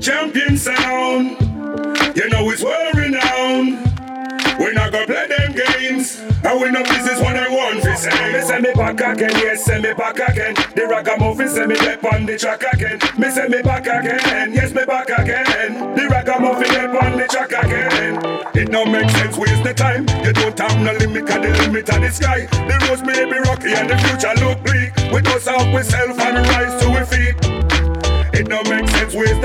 Champion 0.00 0.56
sound. 0.56 1.40
You 2.16 2.28
know 2.30 2.48
it's 2.50 2.62
world 2.62 2.94
renowned. 2.94 3.84
We 4.58 4.72
not 4.72 4.92
gonna 4.92 5.06
play 5.06 5.26
them 5.26 5.52
games. 5.52 6.20
And 6.44 6.60
we 6.60 6.70
know 6.70 6.82
business 6.84 7.20
what 7.20 7.36
I 7.36 7.48
want 7.48 7.82
fi 7.82 7.94
say. 7.94 8.32
Me 8.32 8.40
say 8.40 8.60
me 8.60 8.72
back 8.74 9.00
again, 9.00 9.30
yes, 9.34 9.64
say 9.64 9.80
me 9.80 9.92
back 9.94 10.18
again. 10.18 10.54
The 10.76 10.86
ragamuffin 10.88 11.48
say 11.48 11.66
me 11.66 11.74
lep 11.76 12.04
on 12.04 12.26
the 12.26 12.38
track 12.38 12.62
again. 12.72 13.00
Me 13.18 13.28
say 13.30 13.48
me 13.48 13.60
back 13.60 13.86
again, 13.86 14.52
yes, 14.52 14.72
me 14.72 14.84
back 14.84 15.08
again. 15.10 15.96
The 15.96 16.08
ragamuffin 16.08 16.72
lep 16.74 17.02
on 17.02 17.18
the 17.18 17.26
track 17.26 17.50
again. 17.50 18.22
It 18.54 18.70
don't 18.70 18.92
make 18.92 19.10
sense, 19.10 19.36
waste 19.36 19.64
the 19.64 19.74
time. 19.74 20.06
You 20.24 20.32
don't 20.32 20.58
have 20.58 20.80
no 20.80 20.92
limit, 20.92 21.28
and 21.28 21.44
the 21.44 21.50
limit 21.58 21.88
of 21.90 22.00
the 22.00 22.10
sky. 22.10 22.46
The 22.46 22.86
roads 22.88 23.02
may 23.02 23.24
be 23.24 23.38
rocky 23.40 23.72
and 23.74 23.90
the 23.90 23.98
future 23.98 24.34
look 24.44 24.62
bleak. 24.62 24.94
We 25.12 25.22
don't 25.22 25.42
help 25.42 25.74
ourselves 25.74 26.18
and 26.18 26.46
rise 26.46 26.82
to 26.82 26.88
our 26.90 27.04
feet. 27.04 27.57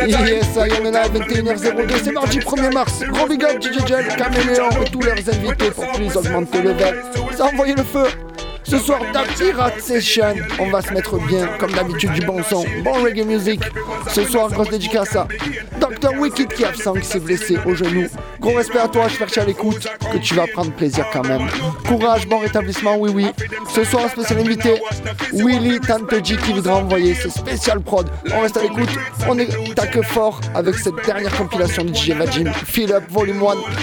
Yes, 0.07 0.47
on 0.55 0.85
est 0.85 0.91
là 0.91 1.03
à 1.03 1.09
21h02. 1.09 1.93
C'est 2.03 2.11
mardi 2.11 2.39
1er 2.39 2.73
mars. 2.73 3.03
Grand 3.11 3.27
big 3.27 3.43
up, 3.43 3.61
DJ 3.61 3.87
Jet, 3.87 4.15
Caméléon 4.17 4.69
et 4.85 4.89
tous 4.91 5.01
leurs 5.01 5.17
invités 5.17 5.71
pour 5.71 5.91
plus 5.93 6.15
augmenter 6.15 6.61
le 6.61 6.69
level. 6.73 7.01
Ça 7.35 7.45
a 7.45 7.47
envoyé 7.47 7.73
le 7.73 7.83
feu. 7.83 8.05
Ce 8.63 8.77
soir, 8.77 9.01
ta 9.11 9.23
Pirate 9.23 9.79
Session. 9.81 10.35
On 10.59 10.69
va 10.69 10.81
se 10.81 10.93
mettre 10.93 11.17
bien, 11.27 11.47
comme 11.59 11.71
d'habitude, 11.71 12.11
du 12.13 12.21
bon 12.21 12.41
son, 12.43 12.63
bon 12.83 12.93
reggae 13.03 13.25
music. 13.25 13.61
Ce 14.07 14.23
soir, 14.23 14.49
grosse 14.49 14.69
dédicace 14.69 15.15
à 15.15 15.27
Dr. 15.79 16.13
Wicked 16.17 16.53
qui 16.53 16.63
est 16.63 16.67
absent, 16.67 16.93
qui 16.93 17.05
s'est 17.05 17.19
blessé 17.19 17.57
au 17.65 17.75
genou. 17.75 18.07
Gros 18.39 18.53
respect 18.53 18.79
à 18.79 18.87
toi, 18.87 19.07
je 19.07 19.25
suis 19.25 19.41
à 19.41 19.45
l'écoute, 19.45 19.87
que 20.11 20.17
tu 20.17 20.33
vas 20.33 20.47
prendre 20.47 20.71
plaisir 20.71 21.05
quand 21.11 21.27
même. 21.27 21.47
Courage, 21.87 22.27
bon 22.27 22.39
rétablissement, 22.39 22.97
oui, 22.97 23.11
oui. 23.13 23.27
Ce 23.73 23.83
soir, 23.83 24.09
spécial 24.09 24.39
invité, 24.39 24.81
Willy 25.33 25.79
Tantoji 25.79 26.37
qui 26.37 26.53
voudra 26.53 26.75
envoyer 26.75 27.15
ses 27.15 27.29
spécial 27.29 27.79
prod. 27.81 28.09
On 28.33 28.41
reste 28.41 28.57
à 28.57 28.61
l'écoute, 28.61 28.89
on 29.27 29.37
est 29.39 29.73
tac 29.75 30.01
fort 30.03 30.39
avec 30.55 30.75
cette 30.75 30.95
dernière 31.05 31.35
compilation 31.35 31.83
de 31.83 31.93
DJ 31.93 32.11
Vajin, 32.11 32.51
Fill 32.65 32.91
Up 32.91 33.03
Volume 33.09 33.41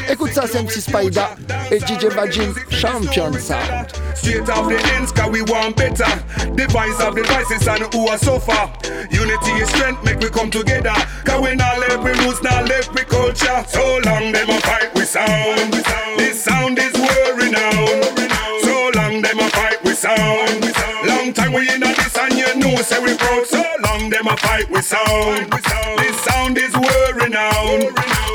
1. 0.09 0.13
Écoute 0.13 0.33
ça, 0.33 0.45
c'est 0.47 0.63
MC 0.63 0.81
Spider 0.81 1.25
et 1.71 1.79
DJ 1.81 2.07
Vajin, 2.15 2.53
Champion 2.71 3.33
Sound. 3.33 4.70
The 4.71 4.81
ends, 4.95 5.13
cause 5.13 5.31
we 5.31 5.43
want 5.43 5.77
better. 5.77 6.11
Device 6.55 7.01
of 7.03 7.15
the 7.15 7.23
devices 7.23 7.67
and 7.67 7.93
who 7.93 8.09
are 8.09 8.19
so 8.19 8.39
far. 8.39 8.73
Unity 9.11 9.53
is 9.59 9.69
strength, 9.71 10.03
make 10.05 10.19
we 10.21 10.31
come 10.31 10.51
together. 10.51 10.95
Cause 11.25 11.41
we 11.43 11.55
not 11.55 11.79
left 11.79 12.03
we 12.05 12.13
roots, 12.25 12.43
not 12.43 12.69
left 12.69 12.95
we 12.95 13.03
culture. 13.05 13.65
So 13.69 14.01
long 14.05 14.33
them 14.33 14.51
a 14.51 14.61
fight 14.61 14.95
we 14.95 15.05
sound. 15.05 15.75
This 16.17 16.43
sound 16.43 16.79
is 16.79 16.95
world 16.95 17.35
renowned. 17.43 18.31
So 18.63 18.91
long 18.95 19.21
them 19.23 19.39
a 19.39 19.49
fight 19.51 19.83
we 19.85 19.93
sound. 19.93 20.63
Long 21.05 21.33
time 21.33 21.53
we 21.53 21.69
in 21.69 21.81
this 21.81 22.17
and 22.17 22.35
you 22.35 22.55
know 22.57 22.77
say 22.83 23.03
we 23.03 23.17
proud. 23.17 23.47
So 23.47 23.63
long 23.83 24.11
them 24.11 24.29
a 24.29 24.37
fight 24.37 24.71
we 24.71 24.83
sound. 24.83 25.51
This 25.99 26.17
sound 26.23 26.57
is 26.59 26.75
world 26.75 27.15
renowned. 27.17 27.91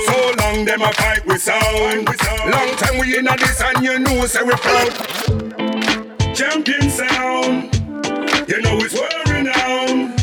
So 0.07 0.33
long 0.39 0.65
them 0.65 0.81
a 0.81 0.91
fight 0.93 1.25
we 1.25 1.37
sound. 1.37 2.07
Long 2.51 2.75
time 2.75 2.99
we 2.99 3.17
in 3.17 3.25
this 3.25 3.61
and 3.61 3.83
you 3.83 3.99
know 3.99 4.25
say 4.25 4.43
we 4.43 4.53
proud. 4.53 5.64
Champion 6.35 6.89
sound. 6.89 7.73
You 8.49 8.61
know 8.61 8.75
it's 8.83 8.93
world 8.93 9.29
renowned. 9.29 10.19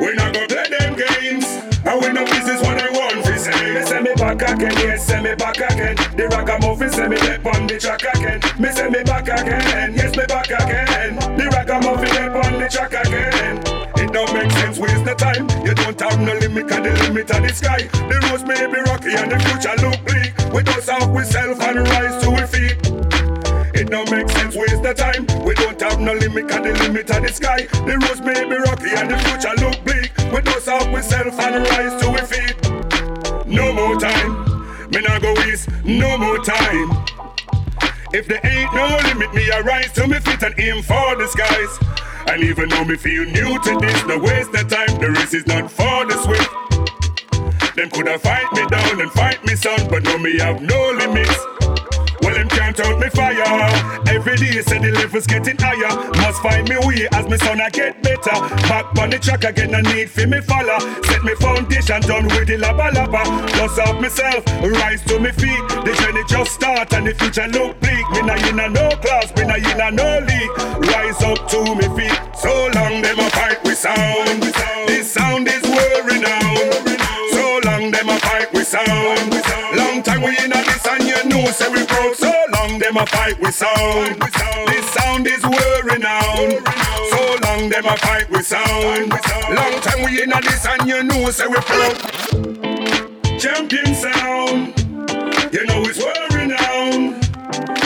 We 0.00 0.14
not 0.16 0.32
gonna 0.32 0.48
play 0.48 0.64
them 0.70 0.96
games. 0.96 1.44
And 1.84 2.00
we 2.00 2.12
know 2.14 2.24
this 2.24 2.48
is 2.48 2.62
what 2.62 2.80
I 2.80 2.88
want 2.88 3.26
to 3.26 3.38
say. 3.38 3.74
Me 3.74 3.82
say 3.84 4.00
me 4.00 4.14
back 4.14 4.40
again, 4.40 4.72
yes, 4.72 5.06
say 5.06 5.20
me 5.20 5.34
back 5.34 5.58
again. 5.58 5.96
The 6.16 6.28
ragamuffin 6.32 6.88
say 6.88 7.08
me 7.08 7.16
lep 7.18 7.44
on 7.44 7.66
the 7.66 7.78
track 7.78 8.02
again. 8.14 8.40
Me 8.58 8.72
say 8.72 8.88
me 8.88 9.04
back 9.04 9.28
again, 9.28 9.92
yes, 9.94 10.16
me 10.16 10.24
back 10.24 10.48
again. 10.48 11.16
The 11.36 11.44
ragamuffin 11.52 12.08
lep 12.08 12.42
on 12.42 12.60
the 12.60 12.68
track 12.68 12.94
again. 13.04 13.58
It 14.00 14.12
don't 14.14 14.32
make 14.32 14.50
sense, 14.52 14.78
waste 14.78 15.04
the 15.04 15.14
time. 15.14 15.44
You 15.66 15.74
don't 15.74 16.00
have 16.00 16.20
no 16.20 16.32
limit, 16.40 16.72
and 16.72 16.86
the 16.86 16.92
limit 17.04 17.30
of 17.30 17.42
the 17.42 17.52
sky. 17.52 17.82
The 18.08 18.16
roads 18.30 18.44
may 18.44 18.64
be 18.66 18.80
rocky 18.80 19.12
and 19.12 19.30
the 19.30 19.38
future 19.44 19.76
look 19.84 19.93
limit, 26.44 26.56
and 26.56 26.76
the 26.76 26.82
limit 26.82 27.10
of 27.10 27.22
the 27.22 27.32
sky. 27.32 27.66
The 27.86 27.98
roads 27.98 28.20
may 28.20 28.44
be 28.44 28.56
rocky 28.56 28.90
and 28.96 29.10
the 29.10 29.18
future 29.18 29.54
look 29.64 29.84
bleak. 29.84 30.12
We 30.32 30.42
just 30.42 30.66
help 30.66 30.88
ourselves 30.88 31.36
and 31.38 31.66
rise 31.68 32.02
to 32.02 32.08
our 32.10 32.26
feet. 32.26 33.46
No 33.46 33.72
more 33.72 33.98
time, 33.98 34.90
me 34.90 35.00
not 35.00 35.22
go 35.22 35.34
waste 35.34 35.68
no 35.84 36.18
more 36.18 36.38
time. 36.38 37.04
If 38.12 38.28
there 38.28 38.40
ain't 38.44 38.72
no 38.74 38.98
limit, 39.04 39.34
me 39.34 39.50
I 39.50 39.60
rise 39.60 39.92
to 39.92 40.06
my 40.06 40.20
feet 40.20 40.42
and 40.42 40.54
aim 40.58 40.82
for 40.82 41.16
the 41.16 41.26
skies. 41.26 41.78
And 42.28 42.42
even 42.42 42.68
though 42.68 42.84
me 42.84 42.96
feel 42.96 43.24
new 43.24 43.58
to 43.58 43.78
this, 43.80 44.06
no 44.06 44.18
waste 44.18 44.52
the 44.52 44.64
time. 44.64 44.98
The 45.00 45.10
race 45.10 45.34
is 45.34 45.46
not 45.46 45.70
for 45.70 46.06
the 46.06 46.16
swift. 46.22 47.76
Them 47.76 47.90
coulda 47.90 48.18
fight 48.18 48.50
me 48.52 48.64
down 48.66 49.00
and 49.00 49.10
fight 49.10 49.44
me 49.44 49.56
son, 49.56 49.88
but 49.90 50.04
no 50.04 50.16
me 50.18 50.38
have 50.38 50.62
no 50.62 50.92
limits. 50.92 51.53
Can't 52.74 52.88
out 52.88 52.98
me 52.98 53.08
fire. 53.10 53.44
Every 54.08 54.36
day, 54.36 54.60
say 54.62 54.78
the 54.78 54.90
levels 54.90 55.26
getting 55.26 55.56
higher. 55.58 55.94
Must 56.18 56.42
find 56.42 56.68
me 56.68 56.76
way 56.82 57.06
as 57.12 57.28
me 57.28 57.36
son 57.36 57.60
I 57.60 57.70
get 57.70 58.02
better. 58.02 58.34
Back 58.66 58.98
on 58.98 59.10
the 59.10 59.18
track 59.18 59.44
again, 59.44 59.70
no 59.70 59.80
need 59.80 60.10
for 60.10 60.26
me 60.26 60.40
follow. 60.40 60.78
Set 61.04 61.22
me 61.22 61.34
foundation 61.36 62.00
done 62.02 62.26
with 62.26 62.48
the 62.48 62.56
laba 62.58 62.90
laba. 62.90 63.22
Just 63.54 63.78
up 63.78 64.00
myself, 64.00 64.44
rise 64.62 65.02
to 65.04 65.20
me 65.20 65.30
feet. 65.30 65.62
The 65.86 65.94
journey 66.02 66.24
just 66.26 66.52
start 66.52 66.92
and 66.94 67.06
the 67.06 67.14
future 67.14 67.46
look 67.48 67.78
bleak. 67.78 68.10
Me 68.10 68.22
nah 68.22 68.48
in 68.48 68.58
a 68.58 68.68
no 68.68 68.90
class, 68.98 69.30
me 69.36 69.44
nah 69.44 69.54
in 69.54 69.80
a 69.80 69.90
no 69.90 70.18
league. 70.26 70.50
Rise 70.90 71.22
up 71.22 71.46
to 71.50 71.62
me 71.76 71.86
feet. 71.94 72.18
So 72.34 72.50
long 72.74 73.02
them 73.02 73.18
a 73.20 73.30
fight 73.30 73.62
with 73.62 73.78
sound. 73.78 74.42
This 74.88 75.12
sound 75.12 75.46
is 75.46 75.63
and 81.46 81.54
say 81.54 81.68
we 81.68 81.84
proud. 81.86 82.14
So 82.16 82.32
long 82.52 82.78
them 82.78 82.96
a 82.96 83.06
fight 83.06 83.38
with 83.40 83.54
sound. 83.54 84.20
This 84.66 84.86
sound 84.90 85.26
is 85.26 85.42
world 85.44 85.84
renowned. 85.84 86.66
So 87.10 87.36
long 87.42 87.68
them 87.68 87.86
a 87.86 87.96
fight 87.96 88.30
with 88.30 88.46
sound. 88.46 89.10
Long 89.10 89.80
time 89.80 90.04
we 90.04 90.22
in 90.22 90.32
a 90.32 90.40
this 90.40 90.66
and 90.66 90.88
you 90.88 91.02
know 91.02 91.30
say 91.30 91.46
we 91.46 91.56
proud. 91.56 91.96
Champion 93.38 93.94
sound. 93.94 94.78
You 95.52 95.66
know 95.66 95.82
it's 95.84 95.98
world 96.02 96.34
renowned. 96.34 97.20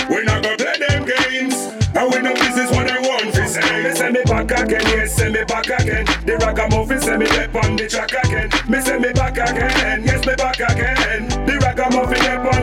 We 0.09 0.25
not 0.25 0.43
gonna 0.43 0.57
play 0.57 0.79
them 0.79 1.05
games. 1.05 1.55
And 1.97 2.13
we 2.13 2.21
know 2.23 2.35
this 2.35 2.57
is 2.57 2.71
what 2.71 2.89
I 2.89 3.01
want 3.01 3.35
to 3.35 3.49
say. 3.49 3.83
Me 3.83 3.95
say 3.95 4.11
me 4.11 4.23
back 4.25 4.51
again, 4.51 4.83
yes, 4.87 5.17
say 5.17 5.31
me 5.31 5.45
back 5.45 5.67
again. 5.67 6.05
The 6.27 6.37
ragamuffin 6.37 7.01
say 7.01 7.17
me 7.17 7.27
lep 7.27 7.55
on 7.57 7.77
the 7.77 7.89
track 7.89 8.13
again. 8.25 8.51
Me 8.69 8.81
say 8.81 8.99
me 8.99 9.13
back 9.13 9.37
again, 9.37 10.05
yes, 10.05 10.25
me 10.25 10.35
back 10.37 10.61
again. 10.61 11.29
The 11.47 11.59
ragamuffin 11.59 12.23
lep 12.23 12.55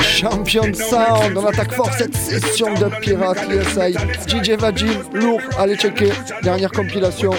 Champion 0.00 0.72
Sound, 0.74 1.36
on 1.36 1.46
attaque 1.46 1.72
fort 1.72 1.92
cette 1.92 2.16
session 2.16 2.72
de 2.74 2.86
Pirate 3.00 3.38
ESI. 3.50 3.96
DJ 4.26 4.50
Vajin, 4.58 4.86
lourd, 5.12 5.40
allez 5.58 5.76
checker. 5.76 6.12
Dernière 6.42 6.70
compilation. 6.70 7.32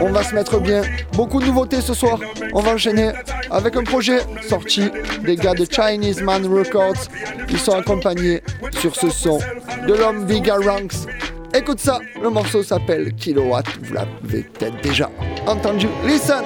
On 0.00 0.10
va 0.10 0.22
se 0.22 0.34
mettre 0.34 0.60
bien. 0.60 0.82
Beaucoup 1.14 1.40
de 1.40 1.46
nouveautés 1.46 1.80
ce 1.80 1.94
soir. 1.94 2.18
On 2.52 2.60
va 2.60 2.72
enchaîner 2.72 3.12
avec 3.50 3.76
un 3.76 3.84
projet 3.84 4.20
sorti 4.48 4.90
des 5.24 5.36
gars 5.36 5.54
de 5.54 5.66
Chinese 5.70 6.20
Man 6.20 6.46
Records. 6.46 7.08
Ils 7.50 7.58
sont 7.58 7.72
accompagnés 7.72 8.42
sur 8.78 8.94
ce 8.94 9.10
son 9.10 9.38
de 9.86 9.94
l'homme 9.94 10.24
Bigger 10.26 10.52
Ranks. 10.64 11.08
Écoute 11.54 11.80
ça, 11.80 11.98
le 12.22 12.28
morceau 12.28 12.62
s'appelle 12.62 13.14
Kilowatt. 13.14 13.66
Vous 13.82 13.94
l'avez 13.94 14.42
peut-être 14.42 14.80
déjà 14.82 15.10
entendu. 15.46 15.88
Listen! 16.04 16.44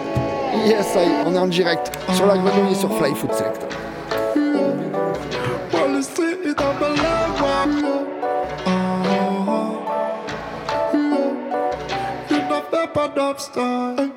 Yes, 0.67 0.87
on 1.27 1.34
est 1.34 1.39
en 1.39 1.47
direct 1.47 1.91
sur 2.15 2.27
la 2.27 2.37
grenouille 2.37 2.77
sur 2.77 2.94
Fly 2.99 3.15
Food 3.15 3.33
Select. 3.33 3.81
Pepper 13.32 13.53
dumpster. 13.54 14.12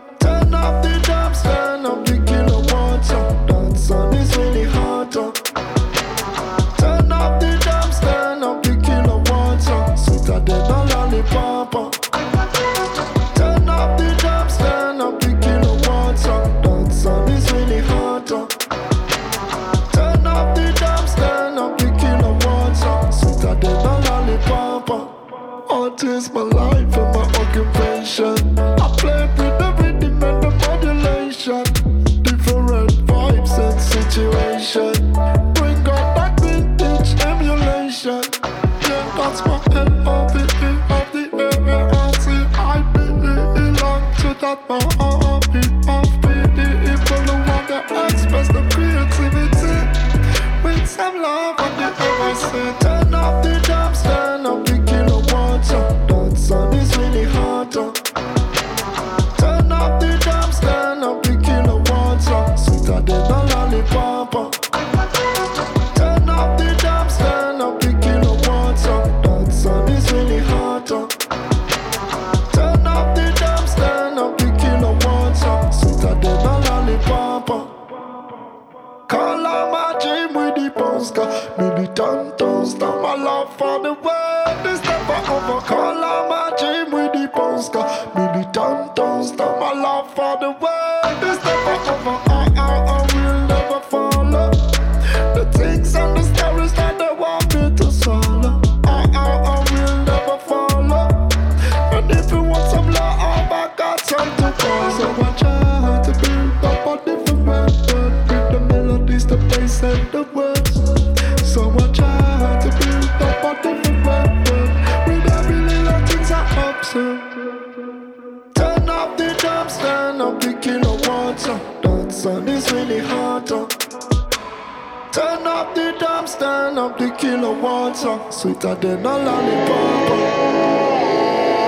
sweeter 128.30 128.76
than 128.76 129.06
a 129.06 129.18
lollipop. 129.18 130.10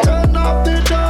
Turn 0.03 0.35
off 0.35 0.65
the 0.65 0.81
dial. 0.87 1.06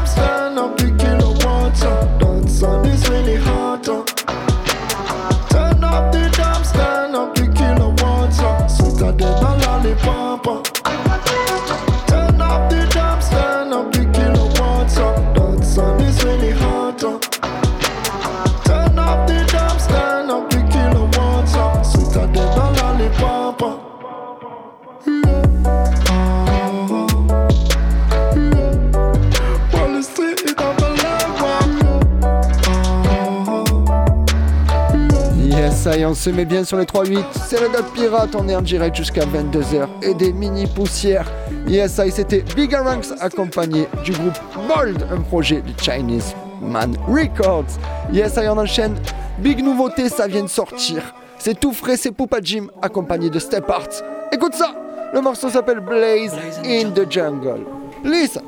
se 36.17 36.29
met 36.31 36.45
bien 36.45 36.63
sur 36.63 36.77
les 36.77 36.85
3-8. 36.85 37.23
C'est 37.47 37.61
le 37.61 37.67
Dot 37.69 37.85
Pirate, 37.93 38.35
on 38.35 38.49
est 38.49 38.55
en 38.55 38.61
direct 38.61 38.95
jusqu'à 38.95 39.23
22h 39.25 39.87
et 40.01 40.13
des 40.15 40.33
mini 40.33 40.65
poussières. 40.65 41.31
Yes, 41.67 41.99
I 42.03 42.11
c'était 42.11 42.43
Big 42.55 42.73
Ranks 42.73 43.07
accompagné 43.19 43.87
du 44.03 44.11
groupe 44.13 44.37
Bold, 44.67 45.05
un 45.11 45.21
projet 45.21 45.61
de 45.61 45.71
Chinese 45.79 46.35
Man 46.61 46.97
Records. 47.07 47.77
Yes, 48.11 48.35
I 48.37 48.47
on 48.49 48.57
enchaîne. 48.57 48.95
Big 49.39 49.63
nouveauté, 49.63 50.09
ça 50.09 50.27
vient 50.27 50.43
de 50.43 50.49
sortir. 50.49 51.13
C'est 51.37 51.59
tout 51.59 51.71
frais, 51.71 51.97
c'est 51.97 52.11
Poupa 52.11 52.39
Jim 52.41 52.67
accompagné 52.81 53.29
de 53.29 53.37
Step 53.37 53.69
Art. 53.69 53.89
Écoute 54.31 54.55
ça, 54.55 54.73
le 55.13 55.21
morceau 55.21 55.49
s'appelle 55.49 55.81
Blaze 55.81 56.33
in 56.65 56.89
the 56.91 57.09
Jungle. 57.09 57.63
Listen. 58.03 58.43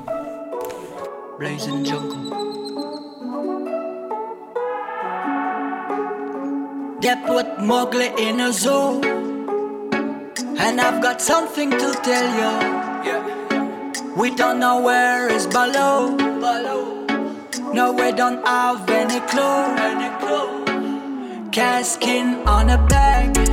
Blaze 1.37 1.67
in 1.67 1.83
the 1.83 1.85
Jungle. 1.85 2.48
yet 7.09 7.25
put 7.25 7.47
Mowgli 7.59 8.09
in 8.27 8.39
a 8.39 8.51
zoo. 8.53 9.01
And 10.65 10.75
I've 10.85 11.01
got 11.01 11.19
something 11.21 11.71
to 11.71 11.87
tell 12.09 12.27
you. 12.41 12.53
We 14.21 14.27
don't 14.41 14.59
know 14.59 14.77
where 14.87 15.27
is 15.37 15.47
Baloo. 15.47 16.17
below. 16.45 17.05
No, 17.77 17.85
we 17.99 18.11
don't 18.21 18.41
have 18.45 18.87
any 19.01 19.19
clue. 19.31 19.65
Any 19.91 20.09
clue. 20.21 21.49
Casking 21.51 22.29
on 22.55 22.69
a 22.77 22.79
bag. 22.93 23.48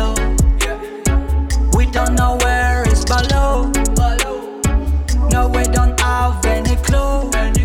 yo. 0.00 0.14
We 1.76 1.84
don't 1.86 2.14
know 2.14 2.38
where 2.42 2.82
it's 2.90 3.04
below. 3.04 3.70
No, 5.32 5.48
we 5.48 5.62
don't 5.76 5.98
have 6.00 6.44
any 6.46 6.76
clue. 6.86 7.59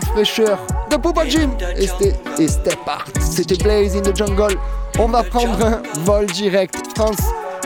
fraîcheur 0.00 0.58
de 0.90 0.96
Booba 0.96 1.26
Jim 1.26 1.50
et, 1.76 1.88
et 2.42 2.48
Step 2.48 2.78
Art. 2.86 3.06
C'était 3.20 3.56
Blaze 3.56 3.96
in 3.96 4.02
the 4.02 4.16
Jungle. 4.16 4.56
On 4.98 5.08
va 5.08 5.22
prendre 5.22 5.64
un 5.64 5.82
vol 6.04 6.26
direct 6.26 6.76
France, 6.94 7.18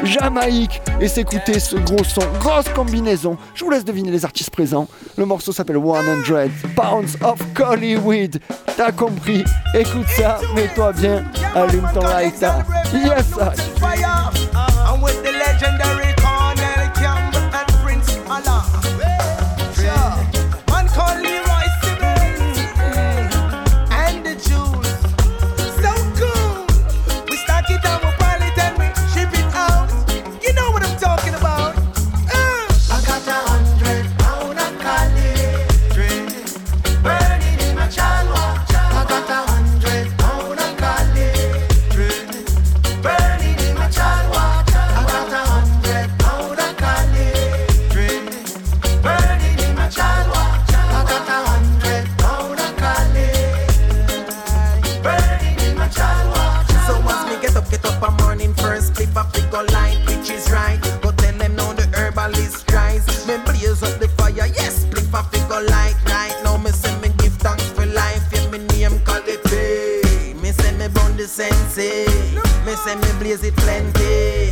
Jamaïque 0.05 0.81
et 1.01 1.09
s'écouter 1.09 1.59
ce 1.59 1.77
gros 1.77 2.05
son. 2.05 2.23
Grosse 2.39 2.69
combinaison. 2.75 3.37
Je 3.55 3.65
vous 3.65 3.71
laisse 3.71 3.85
deviner 3.85 4.11
les 4.11 4.25
artistes 4.25 4.51
présents. 4.51 4.89
Le 5.17 5.25
morceau 5.25 5.53
s'appelle 5.53 5.77
100 5.77 6.33
Pounds 6.75 7.17
of 7.23 7.39
Collywood. 7.55 8.41
T'as 8.77 8.93
compris 8.93 9.45
Écoute 9.75 10.07
ça, 10.17 10.39
mets-toi 10.55 10.93
bien, 10.93 11.25
allume 11.55 11.89
ton 11.93 12.01
light. 12.01 12.45
Yes, 12.93 13.27
I. 13.41 14.46
time 73.01 73.17
me 73.17 73.19
blaze 73.21 73.45
it 73.45 73.57
plenty. 73.57 74.51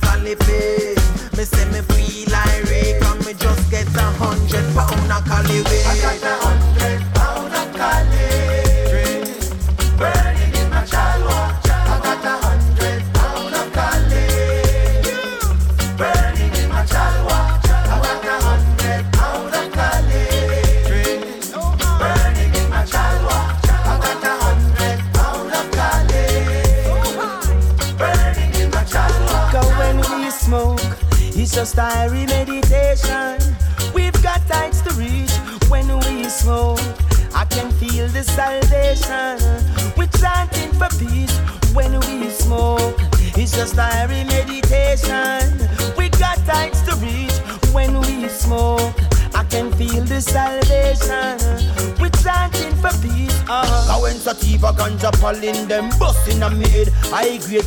Calipe, 0.00 0.96
me 1.36 1.44
say 1.44 1.64
me 1.70 1.80
feel 1.92 2.34
irate, 2.34 3.02
and 3.02 3.26
me 3.26 3.34
just 3.34 3.70
get 3.70 3.86
a 3.96 4.02
hundred 4.18 4.64
pound 4.74 5.10
a 5.10 5.20
calibre. 5.28 6.01
High 57.12 57.38
grade 57.38 57.64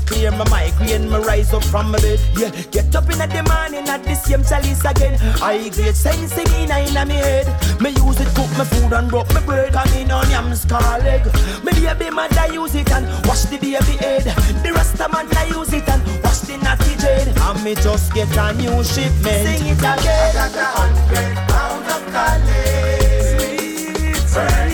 sensing 3.06 3.22
in 3.22 3.30
the 3.30 3.44
morning 3.44 3.88
at 3.88 4.04
the 4.04 4.16
same 4.16 4.44
chalice 4.44 4.84
again. 4.86 5.20
I 5.42 5.70
grade 5.70 5.96
sense 5.96 6.38
in 6.38 6.72
a 6.72 6.80
in 6.80 7.08
me 7.08 7.16
head. 7.16 7.48
Me 7.82 7.90
use 7.90 8.20
it 8.20 8.28
cook 8.36 8.50
my 8.58 8.66
food 8.66 8.94
and 8.94 9.12
rub 9.12 9.32
my 9.34 9.42
bread. 9.46 9.74
Coming 9.74 10.12
on 10.12 10.30
yam 10.30 10.56
scar 10.56 11.00
leg. 11.00 11.26
Me 11.64 11.72
baby 11.72 12.10
mother 12.10 12.54
use 12.54 12.76
it 12.76 12.92
and 12.92 13.06
wash 13.28 13.44
the 13.44 13.58
baby 13.58 13.98
head. 13.98 14.24
The 14.64 14.72
rasta 14.74 15.08
man 15.10 15.28
I 15.38 15.46
use 15.48 15.74
it 15.74 15.88
and 15.88 16.02
wash 16.24 16.40
the 16.40 16.58
natty 16.58 16.96
jade. 16.98 17.38
And 17.38 17.64
me 17.64 17.76
just 17.76 18.14
get 18.14 18.36
a 18.38 18.54
new 18.54 18.84
shipment. 18.84 19.46
Sing 19.46 19.68
it 19.68 19.78
again. 19.78 20.36
I 20.36 20.50
got 20.50 20.56
a 20.56 20.66
hundred 20.76 21.36
pounds 21.48 21.88
of 21.94 22.04
college. 22.12 23.36
Sweet, 23.36 24.65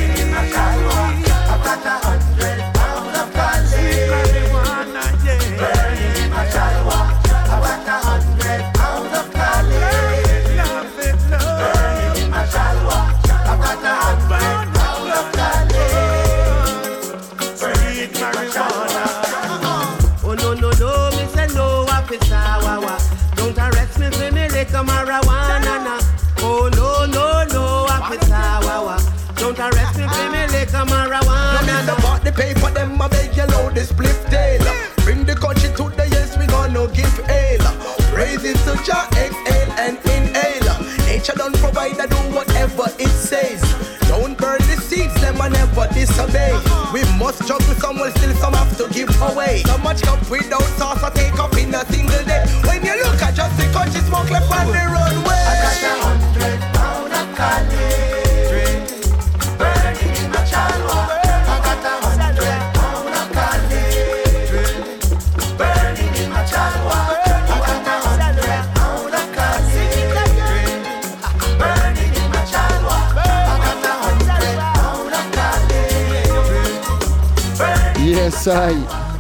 Jah 38.84 39.08
exhale 39.13 39.72
and 39.77 39.98
inhale. 40.10 40.74
Nature 41.06 41.34
don't 41.38 41.56
provide, 41.58 42.00
I 42.00 42.08
do 42.08 42.18
whatever 42.34 42.86
it 42.98 43.10
says. 43.10 43.62
Don't 44.10 44.36
burn 44.36 44.58
the 44.58 44.75
seeds, 44.82 45.13
them 45.22 45.39
I 45.39 45.50
never 45.50 45.88
disobey. 45.94 46.51
We 46.91 47.03
must 47.20 47.48
juggle 47.48 47.75
some 47.75 48.00
will 48.00 48.10
still 48.12 48.34
some 48.38 48.53
have 48.53 48.75
to 48.77 48.89
give 48.89 49.10
away. 49.22 49.62
So 49.68 49.77
much 49.77 50.01
cup 50.01 50.27
without 50.32 50.63
sauce, 50.82 51.03
I 51.03 51.12
take 51.12 51.38
up 51.38 51.56
in 51.58 51.75
a 51.75 51.86
single 51.94 52.24
day. 52.25 52.44
When 52.65 52.84
you 52.84 52.98
look 53.03 53.22
at 53.22 53.36
just 53.36 53.56
the 53.58 53.72
country 53.72 54.01
smoke 54.01 54.32
left 54.32 54.51
on 54.51 54.68
the 54.68 54.82
runway. 54.91 56.21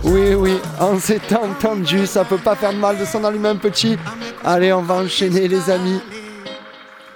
Oui, 0.03 0.33
oui, 0.33 0.59
on 0.79 0.97
s'est 0.97 1.21
entendu, 1.31 2.07
ça 2.07 2.25
peut 2.25 2.39
pas 2.39 2.55
faire 2.55 2.73
de 2.73 2.79
mal 2.79 2.97
de 2.97 3.05
s'en 3.05 3.23
allumer 3.23 3.49
un 3.49 3.55
petit. 3.55 3.95
Allez, 4.43 4.73
on 4.73 4.81
va 4.81 4.95
enchaîner 4.95 5.47
les 5.47 5.69
amis. 5.69 6.01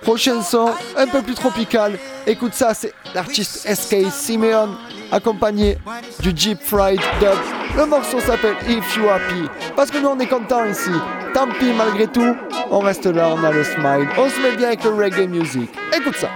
Prochain 0.03 0.39
son, 0.43 0.69
un 0.97 1.07
peu 1.07 1.23
plus 1.23 1.33
tropical. 1.33 1.97
Écoute 2.27 2.53
ça, 2.53 2.75
c'est 2.75 2.93
l'artiste 3.15 3.67
SK 3.67 4.11
Simeon, 4.11 4.75
accompagné 5.11 5.79
du 6.19 6.31
Jeep 6.35 6.59
Fried 6.61 6.99
Dub. 7.19 7.39
Le 7.75 7.87
morceau 7.87 8.19
s'appelle 8.19 8.55
If 8.67 8.95
You 8.97 9.09
Happy. 9.09 9.49
Parce 9.75 9.89
que 9.89 9.97
nous 9.97 10.09
on 10.09 10.19
est 10.19 10.27
content 10.27 10.63
ici. 10.65 10.91
Tant 11.33 11.47
pis, 11.59 11.73
malgré 11.75 12.05
tout, 12.05 12.35
on 12.69 12.79
reste 12.79 13.07
là, 13.07 13.29
on 13.33 13.43
a 13.43 13.51
le 13.51 13.63
smile. 13.63 14.07
On 14.17 14.29
se 14.29 14.39
met 14.41 14.55
bien 14.55 14.67
avec 14.67 14.83
le 14.83 14.91
reggae 14.91 15.27
music. 15.27 15.71
Écoute 15.91 16.17
ça. 16.17 16.29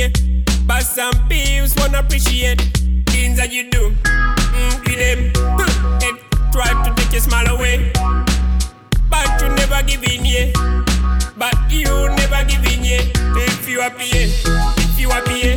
here 0.00 0.12
But 0.66 0.82
some 0.82 1.12
peeps 1.28 1.74
won't 1.76 1.94
appreciate 1.94 2.60
things 3.06 3.36
that 3.36 3.52
you 3.52 3.68
do. 3.70 3.90
Mm, 4.04 4.84
give 4.84 4.98
them. 4.98 5.20
it 6.00 6.16
tried 6.52 6.78
to 6.84 6.94
take 6.96 7.12
your 7.12 7.20
smile 7.20 7.48
away. 7.48 7.92
But 9.10 9.28
you 9.42 9.48
never 9.60 9.82
give 9.82 10.04
in, 10.04 10.24
yeah. 10.24 10.52
But 11.36 11.54
you 11.68 11.90
never 12.16 12.40
give 12.48 12.64
in, 12.72 12.84
yeah. 12.84 13.02
If 13.44 13.68
you 13.68 13.80
happy, 13.80 14.06
yeah. 14.14 14.28
If 14.78 15.00
you 15.00 15.10
happy, 15.10 15.36
yeah. 15.44 15.56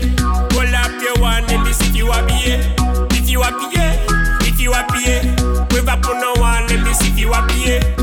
Hold 0.52 0.74
up 0.74 0.92
your 1.02 1.16
one 1.22 1.44
and 1.50 1.66
this 1.66 1.80
if 1.82 1.96
you 1.96 2.12
happy, 2.12 2.34
yeah. 2.50 3.08
If 3.12 3.30
you 3.30 3.42
happy, 3.42 3.76
yeah. 3.76 3.96
If 4.42 4.60
you 4.60 4.74
happy, 4.74 5.00
yeah. 5.08 5.68
Wave 5.72 5.88
up 5.88 6.06
on 6.08 6.20
no 6.20 6.34
one 6.42 6.72
and 6.72 6.86
this 6.86 7.02
if 7.02 7.18
you 7.18 7.32
happy, 7.32 7.60
yeah. 7.70 8.03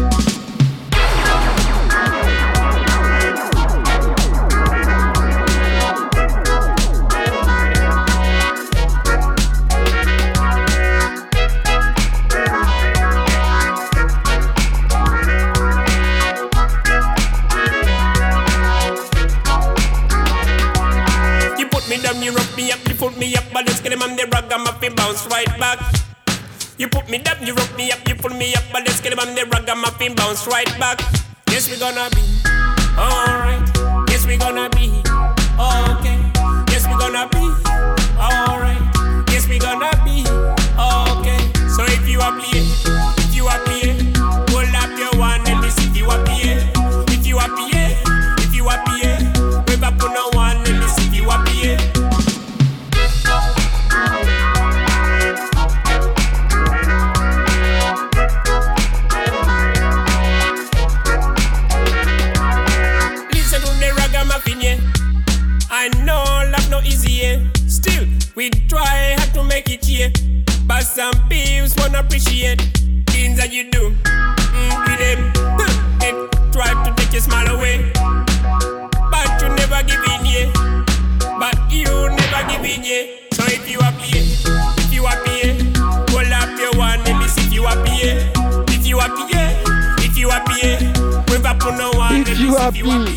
On 23.98 24.14
the 24.14 24.24
rug, 24.32 24.52
I'm 24.52 24.66
up, 24.66 24.80
bounce 24.96 25.26
right 25.26 25.50
back. 25.58 25.80
You 26.78 26.88
put 26.88 27.10
me 27.10 27.18
down, 27.18 27.44
you 27.44 27.54
rock 27.54 27.76
me 27.76 27.90
up, 27.90 28.06
you 28.08 28.14
pull 28.14 28.30
me 28.30 28.54
up, 28.54 28.62
but 28.72 28.86
let's 28.86 29.00
get 29.00 29.12
him 29.12 29.18
on 29.18 29.34
the 29.34 29.44
rug, 29.46 29.68
I'm 29.68 29.84
up, 29.84 29.98
bounce 30.16 30.46
right 30.46 30.70
back. 30.78 31.00
Yes, 31.50 31.68
we 31.68 31.76
gonna 31.76 32.08
be 32.14 32.22
alright. 32.96 33.66
Yes, 34.08 34.26
we 34.26 34.36
gonna 34.36 34.70
be 34.70 34.88
okay. 35.58 36.18
Yes, 36.70 36.86
we 36.86 36.94
gonna 37.02 37.28
be 37.34 37.44
alright. 38.16 38.80
Yes, 39.28 39.48
we 39.48 39.58
gonna 39.58 39.90
be 40.04 40.22
okay. 40.78 41.40
So 41.68 41.82
if 41.84 42.08
you 42.08 42.20
are 42.20 43.19
we 68.40 68.48
try 68.70 69.16
hard 69.18 69.34
to 69.34 69.44
make 69.44 69.68
it, 69.68 69.86
yeah. 69.86 70.08
But 70.66 70.84
some 70.84 71.12
peeps 71.28 71.76
won't 71.76 71.94
appreciate 71.94 72.58
things 73.12 73.36
that 73.36 73.52
you 73.52 73.70
do. 73.70 73.90
Mm, 74.00 74.72
with 74.88 74.98
them, 74.98 75.20
they 76.00 76.12
try 76.50 76.72
to 76.72 76.94
take 76.96 77.12
your 77.12 77.20
smile 77.20 77.54
away. 77.54 77.92
But 79.12 79.28
you 79.42 79.48
never 79.60 79.82
give 79.84 80.00
in, 80.08 80.24
yeah. 80.24 80.48
But 81.38 81.70
you 81.70 81.84
never 81.84 82.40
give 82.48 82.64
in, 82.64 82.82
yeah. 82.82 83.04
So 83.34 83.44
if 83.44 83.70
you 83.70 83.78
happy, 83.78 84.08
yeah. 84.08 84.29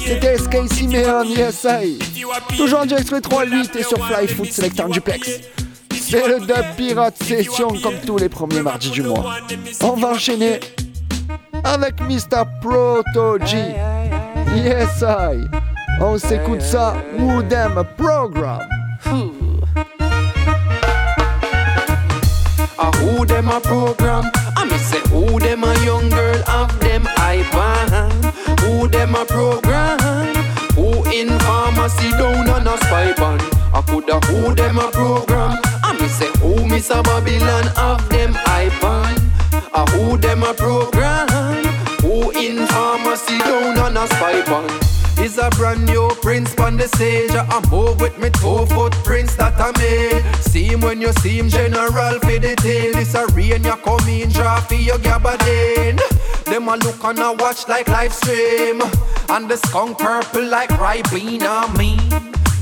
C'était 0.05 0.37
SK 0.37 0.73
Simeon, 0.73 1.23
yes 1.23 1.65
I. 1.69 1.99
Toujours 2.57 2.79
en 2.79 2.85
direct 2.85 3.07
sur 3.07 3.15
les 3.15 3.21
3-8 3.21 3.77
et 3.77 3.83
sur 3.83 4.05
Fly 4.05 4.27
Food 4.27 4.51
Selector 4.51 4.89
Duplex. 4.89 5.41
C'est 5.91 6.27
le 6.27 6.39
Dub 6.39 6.65
Pirate 6.75 7.15
Session 7.23 7.69
comme 7.81 7.95
tous 8.05 8.17
les 8.17 8.29
premiers 8.29 8.61
mardis 8.61 8.89
du 8.89 9.03
mois. 9.03 9.35
On 9.81 9.93
va 9.93 10.09
enchaîner 10.09 10.59
avec 11.63 11.99
Mr. 12.01 12.43
Proto 12.61 13.37
G. 13.45 13.57
Yes 14.55 15.01
I. 15.01 15.45
On 16.01 16.17
s'écoute 16.17 16.61
ça, 16.61 16.95
Who 17.17 17.43
Them 17.43 17.83
Program. 17.97 18.59
A 22.79 22.91
who 22.97 23.25
them 23.25 23.47
a 23.47 23.61
program? 23.61 24.29
I 24.57 24.65
me 24.65 24.77
say 24.77 24.99
who 25.09 25.39
them 25.39 25.63
a 25.63 25.73
young 25.85 26.09
girl 26.09 26.43
of 26.49 26.79
them. 26.79 27.03
Who 27.05 27.92
them 28.93 29.15
a 29.15 29.25
program? 29.25 29.99
Who 30.75 31.03
in 31.09 31.27
pharmacy 31.39 32.11
down 32.11 32.47
on 32.49 32.67
a 32.67 32.77
spy 32.77 33.11
ban? 33.17 33.39
I 33.73 33.81
coulda 33.87 34.19
who 34.27 34.53
them 34.53 34.77
a 34.77 34.87
program? 34.91 35.59
I 35.83 35.97
me 35.99 36.07
say 36.07 36.31
who 36.39 36.65
Miss 36.67 36.89
a 36.91 37.01
Babylon 37.01 37.67
of 37.77 38.07
them 38.09 38.33
iPad. 38.33 39.17
A 39.73 39.91
who 39.91 40.17
them 40.17 40.43
a 40.43 40.53
program? 40.53 41.27
Who 42.01 42.31
in 42.31 42.67
pharmacy 42.67 43.39
down 43.39 43.79
on 43.79 43.97
a 43.97 44.05
spy 44.07 44.41
ban? 44.45 44.69
Is 45.23 45.37
a 45.37 45.49
brand 45.51 45.85
new 45.85 46.09
prince 46.21 46.55
on 46.57 46.77
the 46.77 46.87
stage. 46.87 47.31
I 47.31 47.59
move 47.71 47.99
with 47.99 48.17
me 48.19 48.29
two 48.29 48.65
footprints 48.67 49.35
that 49.37 49.53
I 49.57 49.71
made. 49.79 50.23
See 50.41 50.65
him 50.65 50.81
when 50.81 51.01
you 51.01 51.11
see 51.13 51.37
him, 51.39 51.49
general 51.49 52.19
for 52.19 52.39
the 52.39 52.55
tail. 52.57 52.93
This 52.93 53.15
a 53.15 53.25
rain, 53.27 53.63
you 53.63 53.75
come 53.77 54.07
in, 54.07 54.29
draw 54.29 54.59
for 54.61 54.75
your 54.75 54.97
gabardine. 54.97 55.99
Them 56.45 56.67
a 56.67 56.75
look 56.77 57.03
and 57.03 57.19
a 57.19 57.33
watch 57.33 57.67
like 57.67 57.87
live 57.87 58.13
stream. 58.13 58.81
And 59.29 59.49
the 59.49 59.57
skunk 59.57 59.99
purple 59.99 60.45
like 60.45 60.69
Ribena 60.69 61.75
me. 61.77 61.97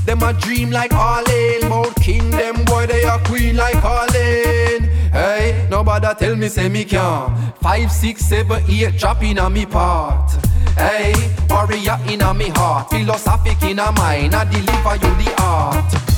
Them 0.04 0.22
a 0.22 0.32
dream 0.32 0.70
like 0.70 0.92
Arlene. 0.92 1.68
Mount 1.68 1.94
King, 1.96 2.30
them 2.30 2.64
boy, 2.64 2.86
they 2.86 3.02
a 3.02 3.18
queen 3.24 3.56
like 3.56 3.82
Arlene. 3.84 4.84
Hey, 5.12 5.66
nobody 5.70 6.08
tell 6.18 6.36
me 6.36 6.48
say 6.48 6.68
me 6.68 6.84
can. 6.84 7.52
Five, 7.60 7.92
six, 7.92 8.24
seven, 8.24 8.62
eight, 8.68 8.98
drop 8.98 9.22
in 9.22 9.38
a 9.38 9.48
me 9.48 9.66
part. 9.66 10.32
Hey, 10.76 11.14
warrior 11.50 11.98
in 12.08 12.22
a 12.22 12.32
me 12.32 12.48
heart, 12.48 12.90
philosophic 12.90 13.62
in 13.62 13.78
a 13.78 13.92
mind, 13.92 14.34
I 14.34 14.44
deliver 14.44 14.94
you 14.94 15.24
the 15.24 15.34
art. 15.38 16.11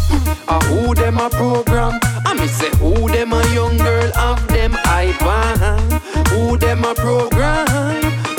A 0.49 0.65
who 0.65 0.95
them 0.95 1.19
a 1.19 1.31
program? 1.31 1.99
I 2.27 2.35
me 2.35 2.47
say 2.47 2.71
who 2.79 3.09
them 3.09 3.33
a 3.33 3.43
young 3.55 3.77
girl 3.79 4.11
of 4.19 4.47
them 4.49 4.73
I 4.85 5.13
iPad. 5.13 6.29
Who 6.29 6.57
them 6.59 6.85
a 6.85 6.95
program? 6.95 7.67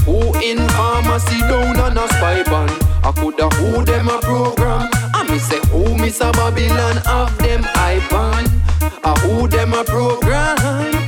Who 0.05 0.33
in 0.41 0.67
pharmacy 0.69 1.39
down 1.41 1.79
on 1.79 1.97
a 1.97 2.07
spy 2.09 2.43
ban? 2.43 2.69
I 3.03 3.11
coulda 3.11 3.49
who 3.55 3.83
them 3.83 4.09
a 4.09 4.19
program? 4.19 4.89
I 5.13 5.27
me 5.29 5.39
say 5.39 5.59
who 5.69 5.95
Miss 5.97 6.21
a 6.21 6.31
Babylon 6.31 6.97
of 7.07 7.35
them 7.39 7.63
I 7.75 7.99
iPad. 7.99 8.45
A 9.03 9.19
who 9.21 9.47
them 9.47 9.73
a 9.73 9.83
program? 9.83 11.04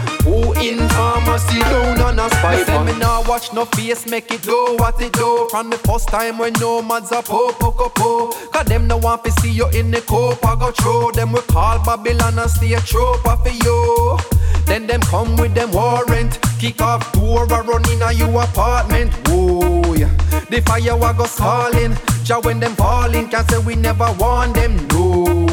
In 0.59 0.89
pharmacy 0.89 1.59
down 1.59 2.01
on 2.01 2.19
a 2.19 2.29
spy 2.29 2.63
ban? 2.65 2.85
Me 2.85 2.97
nah 2.97 3.21
watch 3.27 3.53
no 3.53 3.65
face, 3.65 4.07
make 4.07 4.31
it 4.31 4.45
go 4.45 4.75
what 4.77 4.99
it 5.01 5.13
do. 5.13 5.47
From 5.51 5.69
the 5.69 5.77
first 5.77 6.09
time 6.09 6.39
when 6.39 6.53
nomads 6.53 7.11
a 7.11 7.21
po 7.21 7.51
po 7.53 7.71
po 7.71 7.89
po. 7.89 8.31
Cause 8.51 8.65
them 8.65 8.87
no 8.87 8.97
want 8.97 9.23
to 9.25 9.31
see 9.39 9.51
you 9.51 9.67
in 9.69 9.91
the 9.91 10.01
cope, 10.01 10.43
I 10.45 10.55
go 10.55 10.71
throw 10.71 11.11
them 11.11 11.31
we 11.31 11.41
call 11.41 11.77
Babylon 11.85 12.39
and 12.39 12.49
stay 12.49 12.75
trope 12.85 13.21
for 13.21 13.49
you. 13.49 14.17
Then 14.65 14.85
them 14.85 15.01
come 15.01 15.37
with 15.37 15.53
them 15.53 15.71
warrant, 15.71 16.39
kick 16.59 16.81
off 16.81 17.11
door 17.13 17.43
or 17.43 17.63
run 17.63 17.89
in 17.91 18.01
a 18.01 18.11
you 18.11 18.27
apartment. 18.37 19.13
Whoa, 19.27 19.93
yeah. 19.93 20.11
the 20.49 20.61
fire 20.65 20.97
wa 20.97 21.13
go 21.13 21.25
calling. 21.25 21.95
Ja 22.25 22.39
when 22.41 22.59
them 22.59 22.75
falling, 22.75 23.29
can't 23.29 23.49
say 23.49 23.59
we 23.59 23.75
never 23.75 24.11
want 24.19 24.55
them. 24.55 24.75
No, 24.87 25.46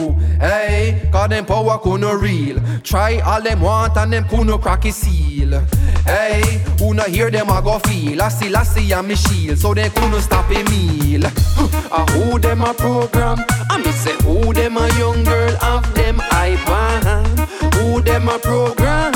hey, 0.44 1.09
cause 1.11 1.28
them 1.28 1.46
power 1.46 1.78
kuno 1.78 2.12
real. 2.14 2.61
Try 2.83 3.20
all 3.20 3.42
them 3.42 3.61
want 3.61 3.96
and 3.96 4.12
them 4.12 4.28
kuno 4.28 4.59
crack 4.59 4.85
his 4.85 4.96
seal. 4.96 5.61
Hey, 6.04 6.62
who 6.78 6.94
no 6.94 7.04
hear 7.04 7.30
them 7.30 7.50
I 7.50 7.61
go 7.61 7.78
feel. 7.78 8.20
I 8.22 8.28
see, 8.28 8.54
I 8.54 8.62
see, 8.62 8.92
I'm 8.92 9.14
shield, 9.14 9.59
so 9.59 9.74
they 9.74 9.88
couldn't 9.90 10.20
stop 10.20 10.50
a 10.50 10.62
meal. 10.70 11.24
I 11.26 12.07
who 12.12 12.38
them 12.38 12.62
a 12.62 12.74
program? 12.74 13.38
I 13.70 13.78
me 13.78 13.90
say 13.92 14.16
who 14.24 14.52
them 14.52 14.76
a 14.76 14.87
young 14.98 15.24
girl 15.24 15.57
of 15.62 15.94
them 15.94 16.20
I 16.20 16.57
iPad. 16.57 17.74
Who 17.74 18.00
them 18.02 18.28
a 18.28 18.38
program? 18.38 19.12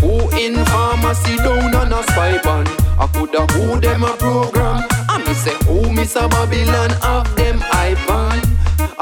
Who 0.00 0.30
in 0.36 0.64
pharmacy 0.66 1.36
down 1.36 1.74
on 1.74 1.92
a 1.92 2.02
spy 2.04 2.38
ban? 2.42 2.66
I 2.98 3.06
coulda 3.12 3.46
who 3.52 3.80
them 3.80 4.04
a 4.04 4.16
program? 4.16 4.84
I 5.08 5.18
me 5.18 5.34
say 5.34 5.56
who 5.66 5.92
Miss 5.92 6.16
a 6.16 6.28
Babylon 6.28 6.92
of 7.02 7.36
them 7.36 7.58
I 7.72 7.94
iPad. 7.94 8.25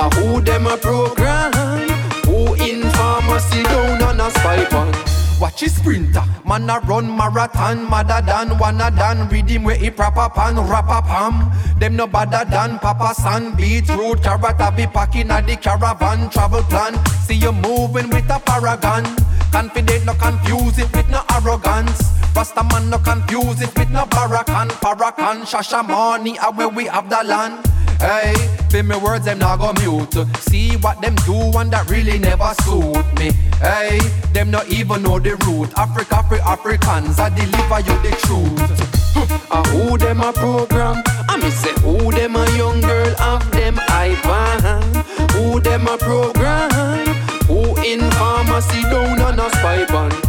I 0.05 0.11
who 0.17 0.39
them 0.43 0.67
a 0.67 0.77
program? 0.77 1.53
Who 2.27 2.53
in 2.61 2.83
pharmacy 2.93 3.63
down 3.63 4.03
on 4.03 4.21
a 4.21 4.31
spy 4.33 4.69
ban? 4.69 4.93
Watch 5.41 5.61
his 5.61 5.77
sprinter, 5.77 6.23
man 6.47 6.69
a 6.69 6.79
run 6.81 7.09
marathon, 7.17 7.89
madder 7.89 8.21
than 8.27 8.59
wanna 8.59 8.91
done. 8.91 9.31
him 9.31 9.65
where 9.65 9.77
he 9.77 9.89
proper 9.89 10.29
pan, 10.29 10.57
rapper 10.57 11.01
pam. 11.09 11.51
Them 11.79 11.97
no 11.97 12.07
badder 12.07 12.45
than 12.51 12.79
Papa 12.81 13.15
San, 13.15 13.57
beetroot, 13.57 14.23
carrot, 14.23 14.61
I 14.61 14.71
be 14.77 14.87
packing 14.87 15.31
at 15.31 15.47
the 15.47 15.57
caravan 15.57 16.29
travel 16.29 16.63
plan. 16.65 16.95
See 17.27 17.37
you 17.37 17.53
moving 17.53 18.11
with 18.11 18.29
a 18.29 18.39
paragon. 18.45 19.05
Confident, 19.53 20.05
no 20.05 20.13
confuse 20.13 20.79
it 20.81 20.93
with 20.95 21.09
no 21.09 21.23
arrogance. 21.33 22.03
Rasta 22.37 22.63
man 22.63 22.91
no 22.91 22.99
confuse 22.99 23.63
it 23.63 23.75
with 23.79 23.91
no 23.91 24.05
barakan, 24.05 24.69
parakan, 24.85 25.47
shasha 25.47 25.83
money, 25.87 26.39
are 26.41 26.53
where 26.53 26.69
we 26.69 26.85
have 26.85 27.09
the 27.09 27.23
land. 27.25 27.65
Hey, 28.01 28.35
feel 28.71 28.83
me 28.85 28.97
words, 28.97 29.25
them 29.25 29.39
not 29.39 29.59
go 29.61 29.73
mute. 29.81 30.27
See 30.41 30.77
what 30.77 31.01
them 31.01 31.15
do, 31.27 31.35
and 31.59 31.71
that 31.73 31.89
really 31.89 32.19
never 32.19 32.53
suit 32.65 33.07
me. 33.19 33.33
Hey, 33.61 33.99
them 34.33 34.51
not 34.51 34.69
even 34.69 35.03
know 35.03 35.19
the 35.19 35.37
root. 35.47 35.73
Africa, 35.77 36.23
free 36.29 36.41
Africans, 36.41 37.19
I 37.19 37.29
deliver 37.31 37.81
you 37.81 37.97
the 38.03 38.13
truth. 38.27 39.51
uh, 39.51 39.63
who 39.71 39.97
them 39.99 40.21
a 40.21 40.33
program? 40.33 41.03
I 41.29 41.37
me 41.37 41.51
say 41.51 41.73
who 41.83 42.11
them 42.13 42.37
a 42.37 42.45
young 42.57 42.81
girl 42.81 43.15
of 43.21 43.51
them 43.53 43.77
iPad. 43.77 45.05
Who 45.33 45.61
them 45.61 45.87
a 45.87 45.97
program? 45.97 47.07
Who 47.47 47.77
in 47.83 48.01
pharmacy 48.13 48.83
down 48.83 49.21
on 49.21 49.39
a 49.39 49.51
spy 49.51 49.85
band? 49.87 50.24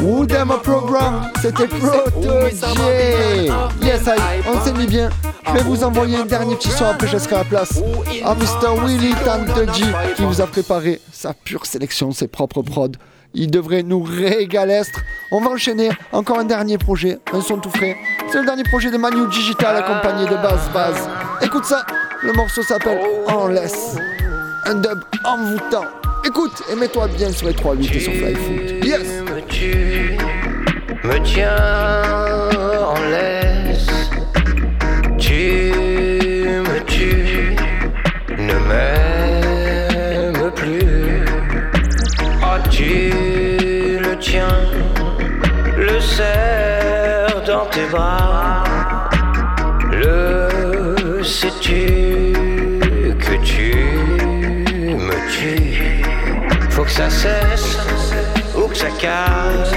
Who 0.00 0.24
them 0.26 0.50
a 0.50 0.56
program 0.58 1.30
C'était 1.42 1.66
protégé 1.66 3.50
Yes, 3.82 4.08
aïe, 4.08 4.20
on 4.46 4.58
s'est 4.64 4.72
mis 4.72 4.86
bien. 4.86 5.10
Je 5.46 5.52
vais 5.52 5.62
vous 5.62 5.84
envoyer 5.84 6.16
un 6.16 6.24
dernier 6.24 6.54
petit 6.56 6.70
son 6.70 6.86
après 6.86 7.06
je 7.08 7.18
serai 7.18 7.36
à 7.36 7.38
la 7.38 7.44
place. 7.44 7.82
À 8.24 8.34
Mr. 8.34 8.80
Willy 8.84 9.14
Tante 9.24 9.74
G 9.74 9.84
qui 10.16 10.22
vous 10.24 10.40
a 10.40 10.46
préparé 10.46 11.00
sa 11.12 11.34
pure 11.34 11.66
sélection, 11.66 12.10
ses 12.12 12.26
propres 12.26 12.62
prods. 12.62 12.92
Il 13.34 13.50
devrait 13.50 13.82
nous 13.82 14.02
régaler. 14.02 14.82
On 15.30 15.40
va 15.40 15.50
enchaîner 15.50 15.90
encore 16.12 16.38
un 16.38 16.44
dernier 16.44 16.78
projet, 16.78 17.18
un 17.32 17.40
son 17.40 17.58
tout 17.58 17.70
frais. 17.70 17.96
C'est 18.30 18.38
le 18.38 18.46
dernier 18.46 18.62
projet 18.64 18.90
de 18.90 18.96
Manu 18.96 19.28
Digital 19.28 19.76
accompagné 19.76 20.24
de 20.24 20.36
Baz 20.36 20.70
Baz. 20.72 20.96
Écoute 21.42 21.64
ça, 21.64 21.84
le 22.22 22.32
morceau 22.32 22.62
s'appelle 22.62 23.00
En 23.28 23.48
laisse. 23.48 23.96
Un 24.64 24.76
dub 24.76 25.00
envoûtant. 25.24 25.84
Écoute 26.24 26.62
et 26.72 26.76
mets-toi 26.76 27.08
bien 27.08 27.30
sur 27.30 27.46
les 27.48 27.54
3 27.54 27.74
8 27.74 27.94
et 27.94 28.00
sur 28.00 28.12
Fly 28.12 28.34
Food. 28.34 28.73
Me 31.04 31.18
tiens 31.22 31.54
en 32.80 32.98
laisse. 33.10 34.10
Tu 35.18 35.70
me 36.68 36.78
tues, 36.86 37.54
ne 38.38 38.54
m'aime 38.68 40.50
plus. 40.52 41.26
Ah, 42.42 42.58
tu 42.70 43.10
le 44.00 44.16
tiens, 44.18 44.58
le 45.76 46.00
serre 46.00 47.42
dans 47.46 47.66
tes 47.66 47.86
bras. 47.90 48.64
Le 49.92 51.22
sais-tu 51.22 52.32
que 53.18 53.34
tu 53.44 53.74
me 54.96 55.16
tues? 55.30 56.02
Faut 56.70 56.84
que 56.84 56.90
ça 56.90 57.10
cesse 57.10 57.78
ou 58.56 58.68
que 58.68 58.76
ça 58.76 58.88
casse, 58.98 59.74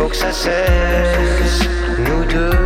faut 0.00 0.08
que 0.08 0.16
ça 0.16 0.32
cesse, 0.32 1.60
nous 1.98 2.24
deux, 2.24 2.56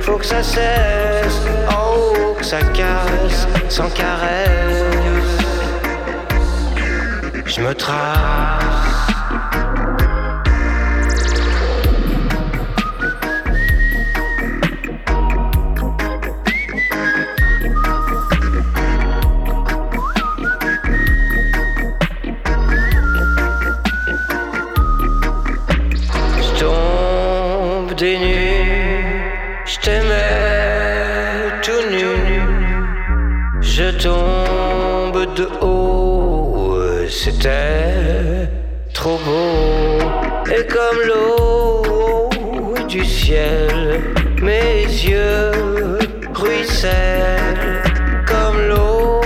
faut 0.00 0.16
que 0.16 0.24
ça 0.24 0.42
cesse, 0.42 1.38
oh 1.70 2.34
que 2.38 2.46
ça 2.46 2.62
casse, 2.62 3.46
sans 3.68 3.90
caresse, 3.90 5.36
je 7.44 7.60
me 7.60 7.74
trace. 7.74 8.89
Comme 40.90 41.06
l'eau 41.06 42.28
du 42.88 43.04
ciel, 43.04 44.00
mes 44.42 44.82
yeux 44.82 45.98
ruissellent. 46.34 47.82
Comme 48.26 48.68
l'eau 48.68 49.20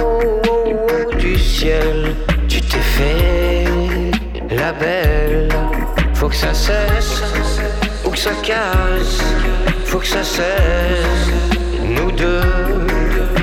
du 1.19 1.39
ciel, 1.39 2.15
tu 2.49 2.61
t'es 2.61 2.87
fait 2.97 3.65
la 4.51 4.73
belle. 4.73 5.49
Faut 6.15 6.29
que 6.29 6.37
ça 6.37 6.53
cesse, 6.53 7.23
ou 8.05 8.11
que 8.11 8.19
ça 8.19 8.33
casse. 8.43 9.21
Faut 9.85 9.99
que 9.99 10.07
ça 10.07 10.23
cesse, 10.23 11.31
nous 11.83 12.11
deux. 12.13 12.43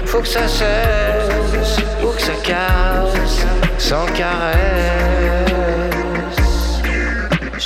Faut 0.06 0.22
que 0.22 0.28
ça 0.28 0.48
cesse, 0.48 1.78
ou 2.04 2.08
que 2.08 2.22
ça 2.22 2.34
casse. 2.44 3.46
Sans 3.78 4.06
caresse, 4.14 5.31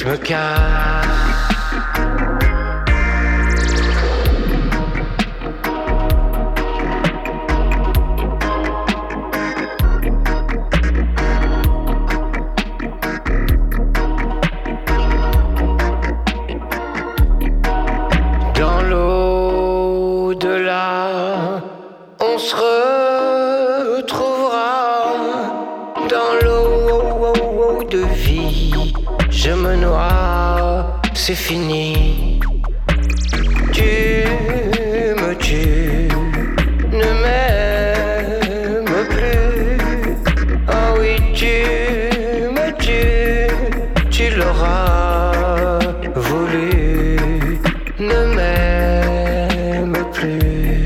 je 0.05 0.11
me. 0.11 1.14
C'est 31.27 31.33
fini. 31.33 32.39
Tu 33.73 33.81
me 35.21 35.33
tues, 35.37 36.07
ne 36.91 37.09
m'aime 37.23 38.85
plus. 39.09 40.17
Ah 40.67 40.93
oui, 40.99 41.15
tu 41.33 41.55
me 42.55 42.67
tues, 42.77 43.51
tu 44.11 44.35
l'auras 44.35 45.79
voulu. 46.15 47.17
Ne 47.99 48.35
m'aime 48.35 49.97
plus, 50.13 50.85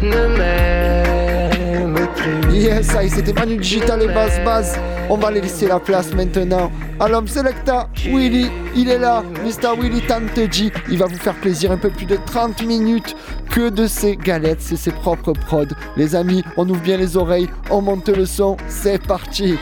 ne 0.00 0.22
m'aime 0.38 2.08
plus. 2.14 2.54
Yes, 2.54 2.94
aïe, 2.94 3.10
c'était 3.10 3.32
Manu 3.32 3.56
Digital 3.56 4.02
et 4.04 4.06
Baz 4.06 4.40
Baz. 4.44 4.78
On 5.10 5.16
va 5.16 5.32
les 5.32 5.40
laisser 5.40 5.66
la 5.66 5.80
place 5.80 6.14
maintenant 6.14 6.70
à 7.00 7.08
l'homme 7.08 7.26
Selecta. 7.26 7.88
Willy, 8.04 8.50
il 8.78 8.88
est 8.88 8.98
là. 8.98 9.24
Mr. 9.44 9.78
Willy 9.78 10.00
Tanteji. 10.02 10.70
Il 10.90 10.98
va 10.98 11.06
vous 11.06 11.18
faire 11.18 11.34
plaisir 11.34 11.72
un 11.72 11.76
peu 11.76 11.90
plus 11.90 12.06
de 12.06 12.16
30 12.16 12.64
minutes 12.64 13.16
que 13.50 13.68
de 13.68 13.86
ses 13.86 14.16
galettes. 14.16 14.60
C'est 14.60 14.76
ses 14.76 14.92
propres 14.92 15.32
prods. 15.32 15.74
Les 15.96 16.14
amis, 16.14 16.44
on 16.56 16.68
ouvre 16.68 16.80
bien 16.80 16.96
les 16.96 17.16
oreilles. 17.16 17.48
On 17.70 17.82
monte 17.82 18.08
le 18.08 18.24
son. 18.24 18.56
C'est 18.68 19.02
parti. 19.02 19.56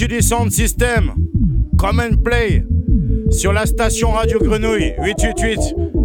utilise 0.00 0.28
Sound 0.28 0.50
System. 0.50 1.12
Come 1.78 2.00
and 2.00 2.22
play 2.24 2.64
sur 3.30 3.52
la 3.52 3.66
station 3.66 4.12
Radio 4.12 4.38
Grenouille 4.38 4.94
888 4.98 5.58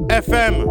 FM. 0.10 0.66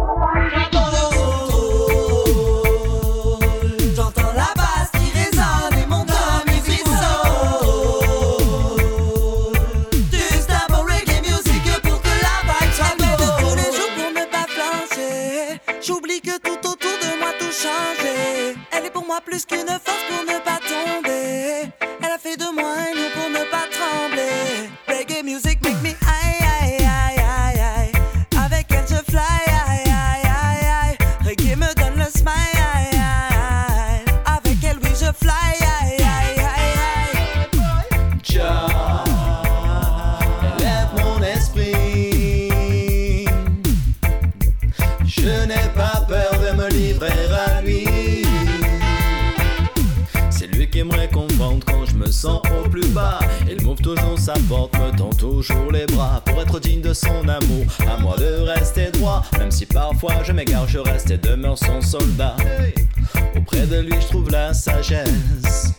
Auprès 63.37 63.65
de 63.67 63.79
lui, 63.79 63.93
je 64.01 64.07
trouve 64.07 64.29
la 64.29 64.53
sagesse, 64.53 65.73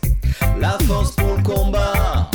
la 0.59 0.79
force 0.87 1.15
pour 1.15 1.37
le 1.37 1.43
combat. 1.43 2.31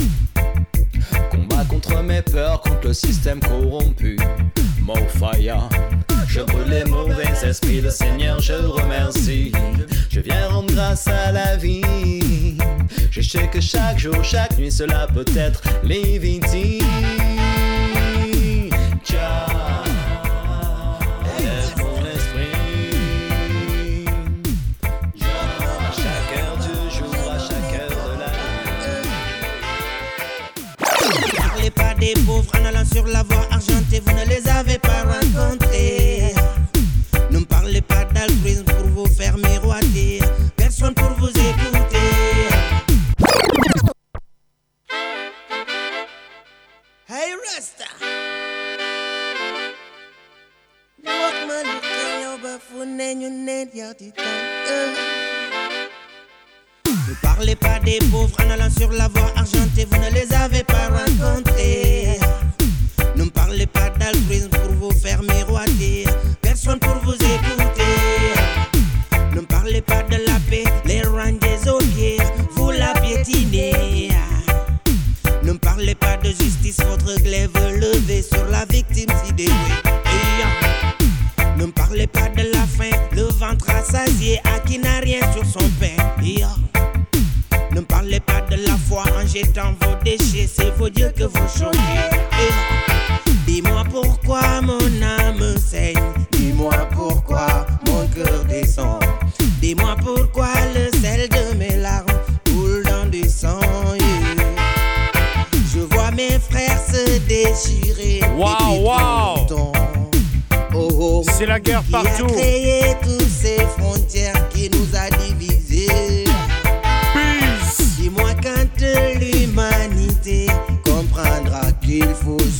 Combat 1.31 1.65
contre 1.67 2.03
mes 2.03 2.21
peurs, 2.21 2.61
contre 2.61 2.89
le 2.89 2.93
système 2.93 3.39
corrompu. 3.39 4.19
Mofaya, 4.81 5.67
je 6.27 6.41
brûle 6.41 6.69
les 6.69 6.83
mauvais 6.83 7.31
esprits, 7.43 7.81
le 7.81 7.89
Seigneur, 7.89 8.39
je 8.39 8.53
remercie. 8.53 9.51
Je 10.11 10.19
viens 10.19 10.49
rendre 10.49 10.71
grâce 10.73 11.07
à 11.07 11.31
la 11.31 11.55
vie. 11.55 12.57
Je 13.09 13.21
sais 13.21 13.47
que 13.47 13.61
chaque 13.61 13.97
jour, 13.97 14.23
chaque 14.23 14.57
nuit, 14.59 14.71
cela 14.71 15.07
peut 15.07 15.25
être 15.35 15.63
lévitine. 15.83 16.85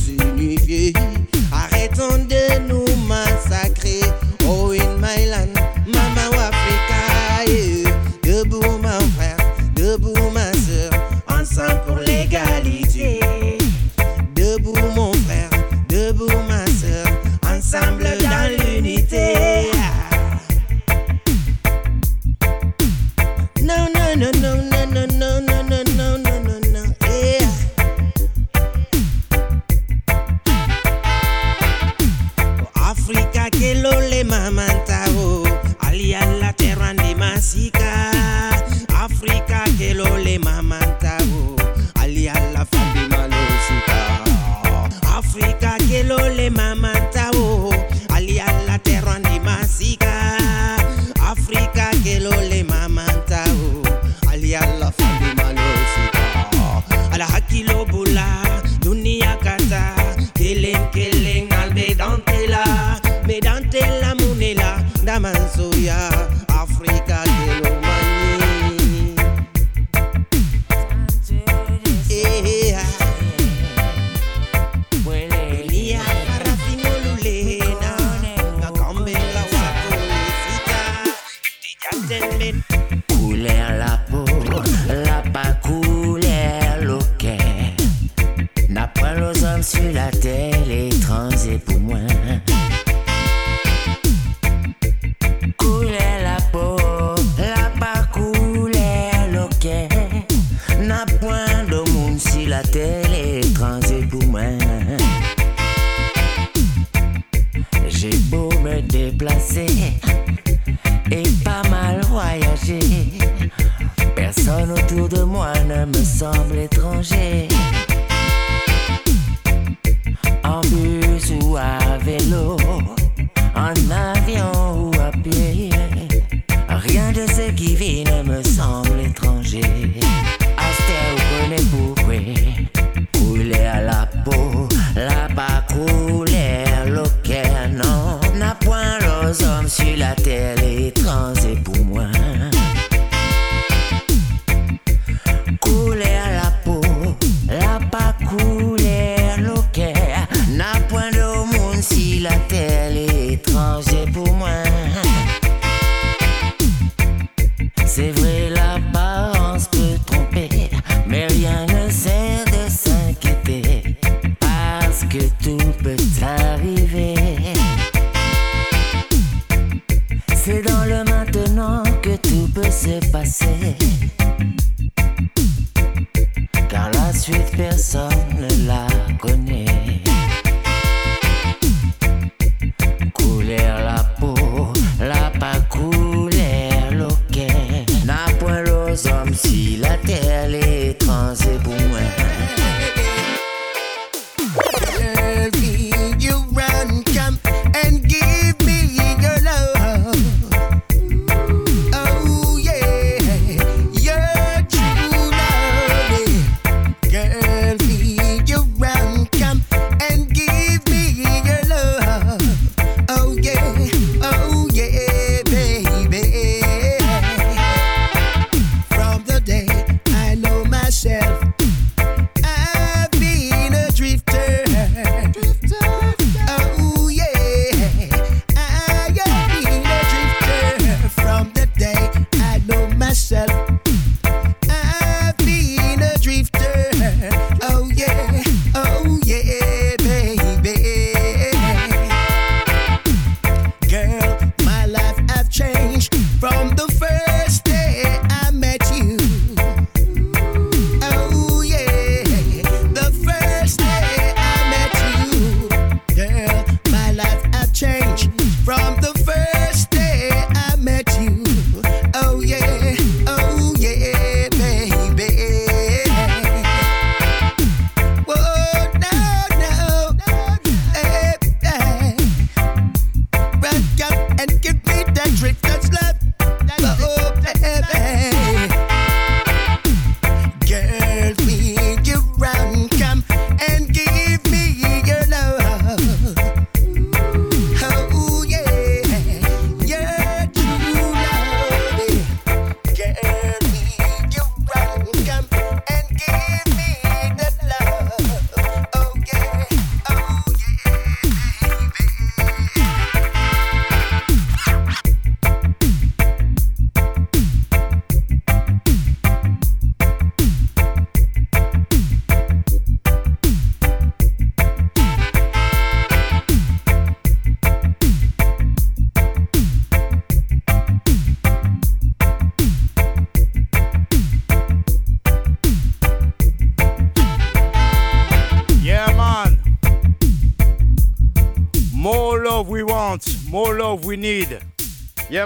unifié. 0.08 0.92
Arrêtons 1.52 2.18
de 2.28 2.68
nous 2.68 2.81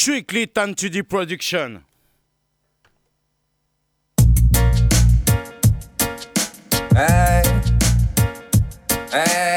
strictly 0.00 0.46
Tantudi 0.46 1.06
Production. 1.06 1.84
Hey. 6.94 7.42
Hey. 9.12 9.49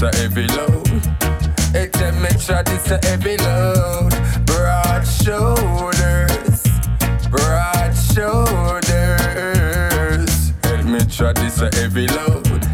It's 0.00 0.16
a 0.16 0.20
heavy 0.22 0.46
load. 0.46 0.86
It 1.74 1.92
tell 1.92 2.12
me 2.12 2.28
try 2.38 2.62
It's 2.68 2.88
a 2.88 3.00
heavy 3.02 3.36
load. 3.38 4.14
Broad 4.46 5.02
shoulders, 5.02 6.62
broad 7.28 7.92
shoulders. 7.96 8.92
Help 10.62 10.84
me 10.84 11.00
try 11.10 11.32
It's 11.38 11.60
a 11.60 11.68
heavy 11.74 12.06
load. 12.06 12.64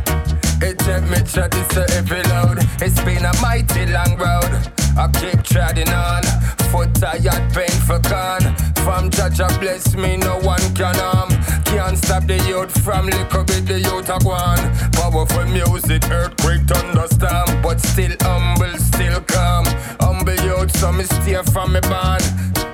It 0.61 0.79
tell 0.81 1.01
me 1.01 1.16
try 1.25 1.49
It's 1.51 1.77
a 1.79 1.91
heavy 1.95 2.22
load. 2.29 2.59
It's 2.83 3.01
been 3.01 3.25
a 3.25 3.33
mighty 3.41 3.87
long 3.87 4.18
road. 4.18 4.61
I 4.95 5.09
keep 5.14 5.43
treading 5.45 5.89
on. 5.89 6.25
Foot 6.70 6.95
tired, 6.97 7.55
painful, 7.55 8.03
for 8.03 8.03
From 8.03 8.55
From 8.85 9.09
Jah 9.09 9.31
Jah 9.31 9.49
bless 9.61 9.95
me, 9.95 10.18
no 10.18 10.41
one 10.41 10.61
can 10.75 10.95
harm. 10.97 11.31
Can't 11.75 11.99
stop 11.99 12.22
the 12.29 12.39
youth 12.47 12.70
from 12.85 13.07
little 13.07 13.43
bit 13.43 13.66
the 13.66 13.81
youth 13.81 14.09
a 14.09 14.16
one. 14.25 14.62
Powerful 14.93 15.45
music, 15.47 16.09
earthquake, 16.09 16.62
thunderstorm. 16.70 17.62
But 17.62 17.81
still 17.81 18.14
humble, 18.20 18.79
still 18.79 19.20
calm. 19.22 19.64
Humble 19.99 20.39
youth, 20.47 20.70
so 20.79 20.93
me 20.93 21.03
stay 21.03 21.35
from 21.51 21.72
me 21.72 21.81
band. 21.81 22.22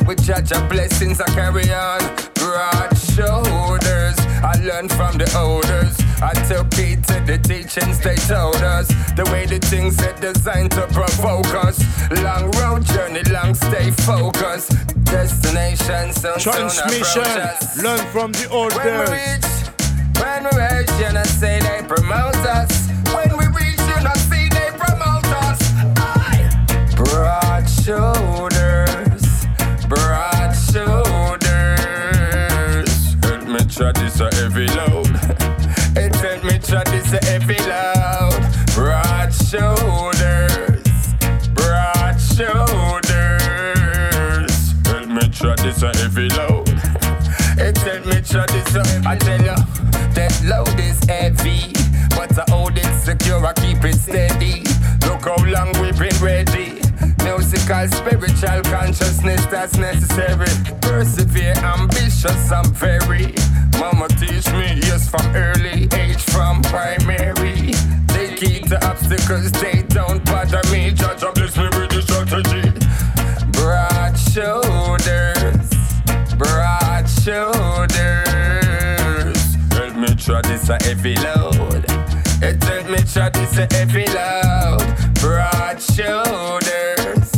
With 0.06 0.22
judge 0.22 0.52
blessings 0.68 1.18
I 1.18 1.24
carry 1.32 1.72
on. 1.72 2.00
Broad 2.34 2.92
shoulders, 2.98 4.19
I 4.52 4.54
learn 4.64 4.88
from 4.88 5.16
the 5.18 5.30
elders. 5.34 5.94
I 6.20 6.32
took 6.50 6.74
heed 6.74 7.04
to 7.04 7.20
the 7.24 7.38
teachings 7.38 8.00
they 8.00 8.16
told 8.16 8.56
us. 8.56 8.88
The 9.14 9.24
way 9.32 9.46
the 9.46 9.58
things 9.60 9.94
are 10.02 10.12
designed 10.20 10.72
to 10.72 10.86
provoke 10.88 11.52
us. 11.54 11.78
Long 12.22 12.50
road 12.58 12.84
journey, 12.84 13.22
long 13.30 13.54
stay 13.54 13.90
focused. 13.92 14.72
Destination 15.04 16.12
soon 16.12 16.38
Transmission, 16.38 17.22
learn 17.84 18.02
from 18.12 18.32
the 18.32 18.46
When 18.50 18.68
we 18.74 18.90
elders. 18.90 19.10
reach, 19.14 19.48
when 20.20 20.42
we 20.44 20.52
reach, 20.58 20.92
you 21.02 21.12
know, 21.14 21.22
say 21.24 21.60
they 21.60 21.80
promote 21.86 22.36
us. 22.58 22.70
When 23.14 23.30
we 23.38 23.46
reach, 23.54 23.78
you 23.92 24.00
know, 24.02 24.16
see 24.30 24.48
they 24.50 24.70
promote 24.82 25.26
us. 25.46 25.60
Aye. 25.96 26.50
Broad 26.96 27.64
shoulders, 27.68 28.59
a 37.12 37.24
heavy 37.24 37.58
load. 37.66 38.40
Broad 38.74 39.32
shoulders, 39.32 41.14
broad 41.54 42.16
shoulders. 42.20 42.54
Help 44.86 45.08
me 45.08 45.28
try 45.30 45.54
this 45.56 45.82
a 45.82 45.92
heavy 45.96 46.28
load. 46.30 46.68
It 47.58 47.74
tell 47.76 48.00
me 48.06 48.20
try 48.22 48.46
this 48.46 48.74
up. 48.76 48.86
I 49.06 49.16
tell 49.16 49.40
you, 49.40 49.56
that 50.14 50.40
load 50.44 50.78
is 50.78 51.02
heavy. 51.04 51.72
But 52.10 52.38
I 52.38 52.44
hold 52.50 52.78
it 52.78 53.00
secure, 53.00 53.44
I 53.44 53.52
keep 53.54 53.84
it 53.84 53.96
steady. 53.96 54.62
Look 55.06 55.24
how 55.24 55.36
long 55.44 55.72
we've 55.80 55.98
been 55.98 56.16
ready. 56.22 56.80
Musical, 57.24 57.88
spiritual 57.88 58.62
consciousness 58.70 59.44
that's 59.46 59.76
necessary. 59.76 60.48
Persevere, 60.80 61.56
ambitious, 61.58 62.52
I'm 62.52 62.72
very. 62.72 63.34
Mama 63.78 64.08
teach 64.08 64.46
me, 64.52 64.78
yes, 64.86 65.08
from 65.08 65.26
early 65.34 65.88
age, 65.94 66.09
from 66.30 66.62
primary. 66.62 67.72
They 68.12 68.34
keep 68.36 68.68
the 68.68 68.78
obstacles, 68.86 69.52
they 69.52 69.82
don't 69.82 70.24
bother 70.24 70.62
me. 70.70 70.90
Judge, 70.92 71.22
I 71.22 71.30
bless 71.32 71.56
me 71.56 71.64
with 71.64 71.90
the 71.90 72.02
strategy. 72.02 72.72
Broad 73.52 74.16
shoulders, 74.18 75.70
broad 76.36 77.08
shoulders. 77.08 77.50
Help 79.72 79.94
me 79.96 80.14
try 80.14 80.40
this 80.42 80.68
a 80.68 80.76
heavy 80.84 81.14
load. 81.16 81.84
It 82.42 82.62
help 82.62 82.88
me 82.90 82.98
try 83.12 83.28
this 83.30 83.58
a 83.58 83.66
heavy 83.74 84.06
load. 84.06 84.82
Broad 85.20 85.80
shoulders, 85.80 87.30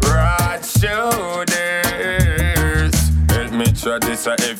broad 0.00 0.64
shoulders. 0.64 1.66
Help 3.30 3.52
me 3.52 3.66
try 3.72 3.98
this 3.98 4.26
a 4.26 4.36
heavy 4.38 4.55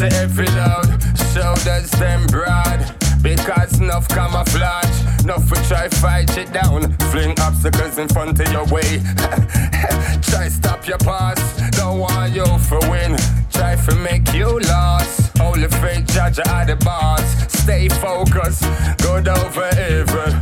a 0.00 0.10
heavy 0.14 0.46
load. 0.52 0.86
Shoulders 1.32 1.90
them 1.92 2.26
broad. 2.26 2.94
Because 3.22 3.80
enough 3.80 4.08
camouflage, 4.08 5.24
enough 5.24 5.50
we 5.50 5.56
try 5.66 5.88
fight 5.88 6.36
it 6.38 6.52
down. 6.52 6.92
Fling 7.10 7.34
obstacles 7.40 7.98
in 7.98 8.08
front 8.08 8.38
of 8.38 8.52
your 8.52 8.64
way. 8.66 9.00
try 10.22 10.48
stop 10.48 10.86
your 10.86 10.98
pass, 10.98 11.40
don't 11.72 11.98
want 11.98 12.32
you 12.32 12.46
for 12.58 12.78
win. 12.88 13.16
Try 13.50 13.74
to 13.74 13.94
make 13.96 14.32
you 14.32 14.60
lost. 14.60 15.36
Holy 15.38 15.68
faith, 15.68 16.06
judge 16.14 16.38
are 16.38 16.64
the 16.64 16.76
boss. 16.76 17.26
Stay 17.52 17.88
focused, 17.88 18.62
good 18.98 19.26
over 19.26 19.68
evil. 19.90 20.32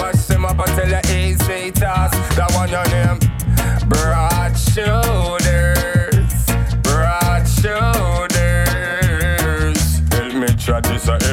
Mash 0.00 0.24
them 0.26 0.46
up 0.46 0.58
until 0.58 0.88
you 0.88 1.00
easy 1.14 1.70
task. 1.70 2.16
That 2.36 2.50
one 2.54 2.70
your 2.70 2.86
name. 2.88 3.18
Broad 3.88 4.56
shoulders, 4.56 5.41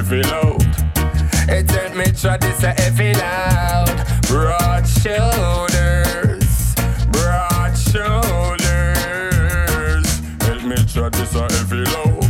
heavy 0.10 0.24
load. 0.30 0.64
It 1.48 1.70
help 1.70 1.96
me 1.96 2.06
try 2.06 2.38
this 2.38 2.64
a 2.64 2.72
heavy 2.72 3.14
loud. 3.14 3.96
Broad 4.28 4.88
shoulders, 4.88 6.76
broad 7.12 7.78
shoulders. 7.78 8.50
Help 10.42 10.64
me 10.64 10.78
try 10.92 11.10
this 11.10 11.36
a 11.36 11.48
heavy 11.54 11.86
load. 11.94 12.26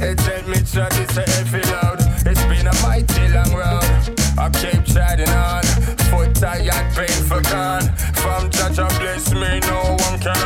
It 0.00 0.20
help 0.20 0.46
me 0.48 0.56
try 0.64 0.88
this 0.88 1.16
a 1.18 1.22
heavy 1.32 1.62
load. 1.70 2.00
It's 2.24 2.44
been 2.44 2.66
a 2.66 2.74
mighty 2.82 3.28
long 3.28 3.52
road. 3.52 3.84
I 4.38 4.48
keep 4.54 4.84
treading 4.86 5.28
on. 5.28 5.64
Foot 6.08 6.34
tired, 6.34 6.94
painful 6.94 7.42
gone. 7.42 7.94
From 8.16 8.48
judge, 8.50 8.76
bless 8.76 9.32
me, 9.34 9.60
no 9.60 9.96
one 9.98 10.18
can 10.18 10.36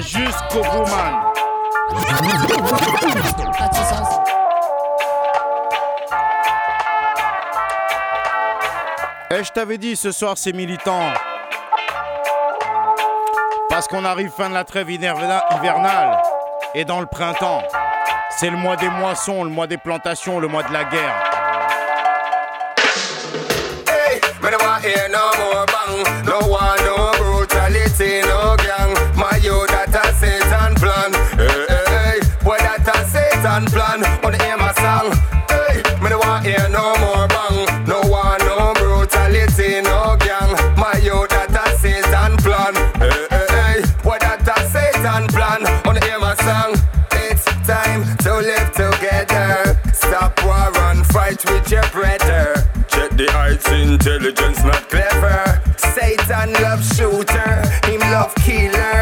jusqu'au. 0.00 0.62
Et 9.32 9.44
je 9.44 9.52
t'avais 9.52 9.78
dit 9.78 9.96
ce 9.96 10.12
soir 10.12 10.34
c'est 10.36 10.52
militant. 10.52 11.02
Parce 13.68 13.86
qu'on 13.86 14.04
arrive 14.04 14.30
fin 14.30 14.48
de 14.48 14.54
la 14.54 14.64
trêve 14.64 14.90
hivernale. 14.90 16.20
Et 16.74 16.84
dans 16.84 17.00
le 17.00 17.06
printemps, 17.06 17.62
c'est 18.38 18.50
le 18.50 18.56
mois 18.56 18.76
des 18.76 18.88
moissons, 18.88 19.44
le 19.44 19.50
mois 19.50 19.66
des 19.66 19.78
plantations, 19.78 20.40
le 20.40 20.48
mois 20.48 20.62
de 20.62 20.72
la 20.72 20.84
guerre. 20.84 21.30
and 33.60 33.72
plan 33.72 34.04
on 34.24 34.32
the 34.32 34.40
aim 34.48 34.60
a 34.60 34.72
song. 34.80 35.12
Hey, 35.52 35.82
me 36.00 36.08
don't 36.08 36.24
want 36.24 36.44
hear 36.44 36.68
no 36.68 36.96
more 37.04 37.28
bang. 37.28 37.86
No 37.86 38.00
one, 38.08 38.40
no 38.48 38.72
brutality, 38.74 39.82
no 39.82 40.16
gang. 40.16 40.52
My 40.80 40.96
youth 41.02 41.28
that 41.28 41.52
a 41.52 41.64
Satan 41.78 42.36
plan. 42.40 42.74
Hey, 42.96 43.26
hey, 43.28 43.46
hey, 43.56 43.76
what 44.02 44.20
that 44.20 44.48
a 44.48 44.56
Satan 44.72 45.28
plan 45.28 45.60
on 45.86 45.94
the 45.96 46.02
aim 46.08 46.24
a 46.24 46.32
song. 46.40 46.72
It's 47.24 47.44
time 47.68 48.02
to 48.24 48.32
live 48.48 48.70
together. 48.72 49.78
Stop 49.92 50.32
war 50.44 50.72
and 50.88 51.04
fight 51.06 51.44
with 51.50 51.70
your 51.70 51.86
brother. 51.90 52.64
Check 52.88 53.10
the 53.12 53.28
heights, 53.32 53.68
intelligence 53.68 54.64
not 54.64 54.88
clever. 54.88 55.60
Satan 55.76 56.52
love 56.64 56.82
shooter, 56.96 57.60
him 57.84 58.00
love 58.12 58.34
killer. 58.36 58.99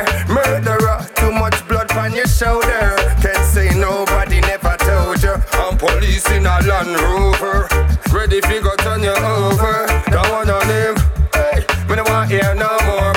peace 6.18 6.30
in 6.32 6.46
a 6.46 6.58
Land 6.66 7.00
Rover. 7.00 7.68
Ready 8.12 8.40
figure 8.40 8.74
turn 8.78 9.02
you 9.02 9.10
over. 9.10 9.86
Don't 10.10 10.30
wanna 10.30 10.58
live 10.66 10.98
Hey, 11.32 11.64
me 11.88 11.96
don't 11.96 12.08
want 12.08 12.30
hear 12.30 12.54
no 12.54 12.78
more. 12.86 13.07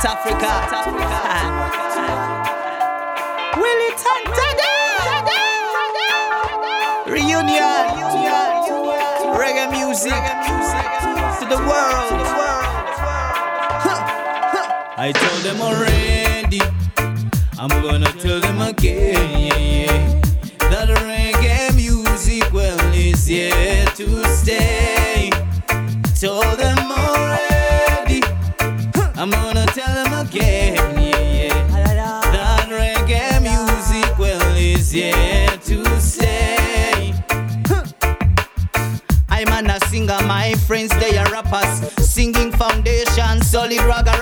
South 0.00 0.26
Africa. 0.26 0.52
South 0.70 0.86
Africa. 0.86 1.20
Willie 3.60 3.94
Tantana. 4.02 4.72
Reunion. 7.06 7.86
Reggae 9.40 9.66
music. 9.72 10.22
To 11.40 11.44
the 11.48 11.56
world. 11.56 12.12
I 14.98 15.12
told 15.12 15.42
them 15.42 15.60
already. 15.62 16.60
I'm 17.58 17.68
gonna 17.82 18.12
tell 18.20 18.40
them 18.40 18.60
again. 18.60 19.25
the 43.78 43.86
rag 43.86 44.15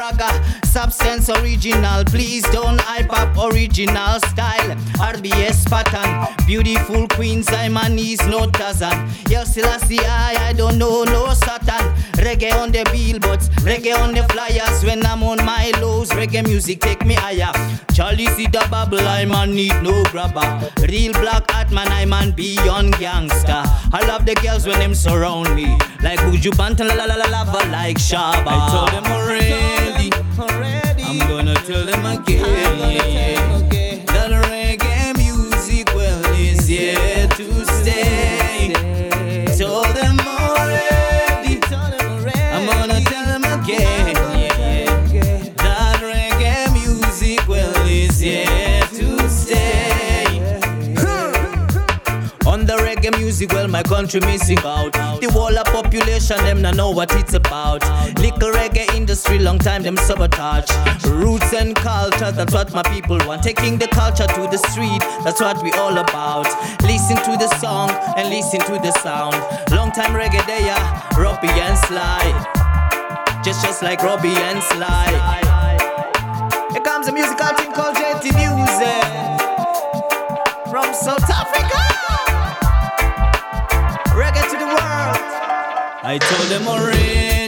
Top 0.84 0.92
sense 0.92 1.30
original, 1.30 2.04
please 2.04 2.42
don't 2.52 2.78
hype 2.78 3.10
up 3.10 3.34
original 3.50 4.20
style. 4.28 4.76
RBS 5.00 5.64
pattern, 5.64 6.36
beautiful 6.46 7.08
queen. 7.08 7.42
I'm 7.48 7.78
an 7.78 7.98
ease, 7.98 8.20
no 8.26 8.46
Tazan. 8.48 9.08
Yell 9.30 9.46
Selassie, 9.46 10.00
I, 10.00 10.48
I 10.48 10.52
don't 10.52 10.76
know 10.76 11.04
no 11.04 11.32
Satan. 11.32 11.84
Reggae 12.20 12.52
on 12.52 12.70
the 12.70 12.84
billboards, 12.92 13.48
reggae 13.64 13.96
on 13.96 14.12
the 14.12 14.24
flyers. 14.24 14.84
When 14.84 15.06
I'm 15.06 15.22
on 15.22 15.42
my 15.46 15.72
lows, 15.80 16.10
reggae 16.10 16.46
music 16.46 16.80
take 16.80 17.06
me 17.06 17.14
higher. 17.14 17.52
Charlie 17.94 18.26
see 18.36 18.46
the 18.46 18.66
bubble, 18.70 19.00
I'm 19.00 19.54
need 19.54 19.80
no 19.82 20.02
grabber. 20.12 20.70
Real 20.86 21.14
black 21.14 21.50
hat 21.50 21.70
man, 21.72 21.88
I'm 21.88 22.32
beyond 22.32 22.98
gangster. 22.98 23.62
I 23.90 24.04
love 24.06 24.26
the 24.26 24.34
girls 24.34 24.66
when 24.66 24.78
them 24.80 24.94
surround 24.94 25.56
me. 25.56 25.78
Like 26.02 26.18
Buju 26.18 26.52
Banton, 26.52 26.88
la 26.88 26.94
la 26.94 27.06
la 27.06 27.14
la 27.14 27.30
lava, 27.30 27.70
like 27.70 27.96
Shabba. 27.96 28.48
I 28.48 28.68
told 28.70 28.90
them 28.90 29.10
already 29.10 29.64
tell 31.54 31.84
them 31.84 32.06
again. 32.06 33.53
my 53.74 53.82
country 53.82 54.20
missing 54.20 54.58
out. 54.58 54.92
The 55.20 55.28
whole 55.32 55.58
of 55.58 55.66
population, 55.66 56.36
them 56.44 56.62
not 56.62 56.76
know 56.76 56.90
what 56.90 57.10
it's 57.16 57.34
about. 57.34 57.82
Little 58.20 58.52
reggae 58.52 58.86
industry, 58.94 59.40
long 59.40 59.58
time 59.58 59.82
them 59.82 59.96
sabotage. 59.96 60.70
Roots 61.06 61.52
and 61.52 61.74
culture, 61.74 62.30
that's 62.30 62.54
what 62.54 62.72
my 62.72 62.84
people 62.84 63.18
want. 63.26 63.42
Taking 63.42 63.76
the 63.76 63.88
culture 63.88 64.28
to 64.28 64.42
the 64.46 64.58
street, 64.70 65.00
that's 65.24 65.40
what 65.40 65.60
we 65.60 65.72
all 65.72 65.98
about. 65.98 66.46
Listen 66.82 67.16
to 67.26 67.36
the 67.36 67.48
song 67.58 67.90
and 68.16 68.28
listen 68.28 68.60
to 68.60 68.78
the 68.78 68.92
sound. 69.02 69.34
Long 69.72 69.90
time 69.90 70.14
reggae 70.14 70.46
daya, 70.46 70.78
Robbie 71.18 71.48
and 71.48 71.76
Sly. 71.76 72.22
Just 73.42 73.66
just 73.66 73.82
like 73.82 74.04
Robbie 74.04 74.38
and 74.48 74.62
Sly. 74.62 75.10
Here 76.70 76.80
comes 76.82 77.08
a 77.08 77.12
musical 77.12 77.48
thing 77.58 77.72
called 77.72 77.96
JT 77.96 78.38
Music 78.38 79.34
from 80.70 80.94
South 80.94 81.26
I 86.14 86.18
told 86.18 86.48
them 86.48 86.68
already. 86.68 87.43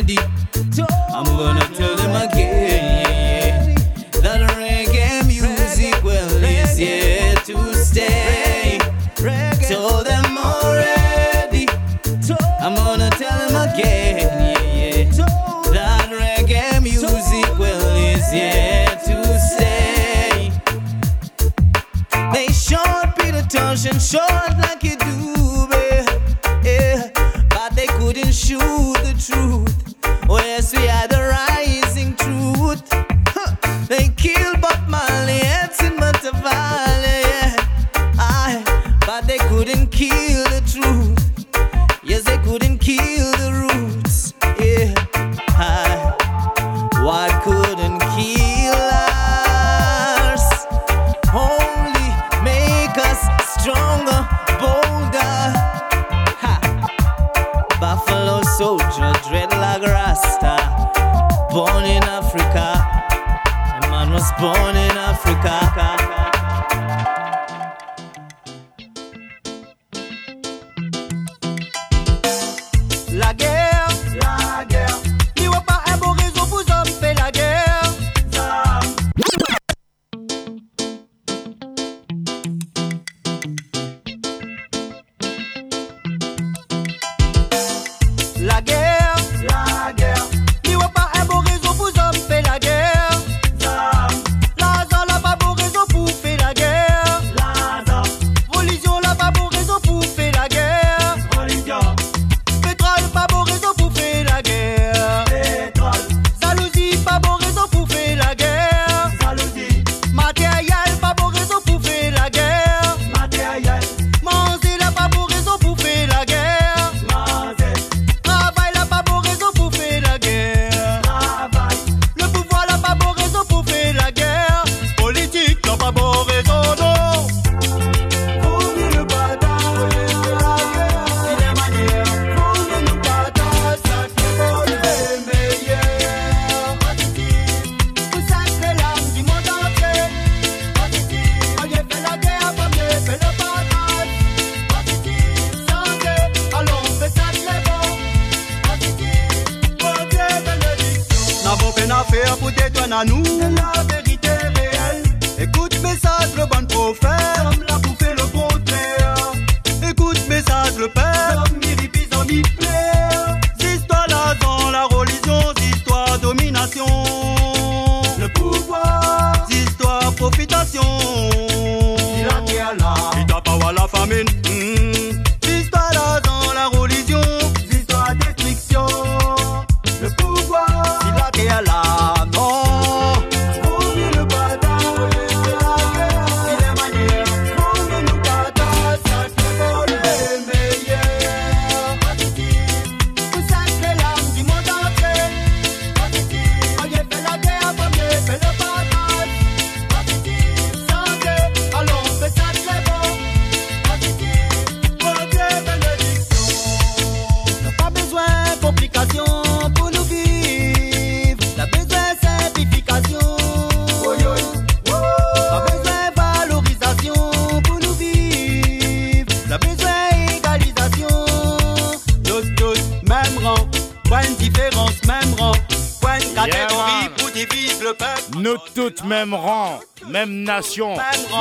in 64.91 64.97
Africa. 64.97 65.67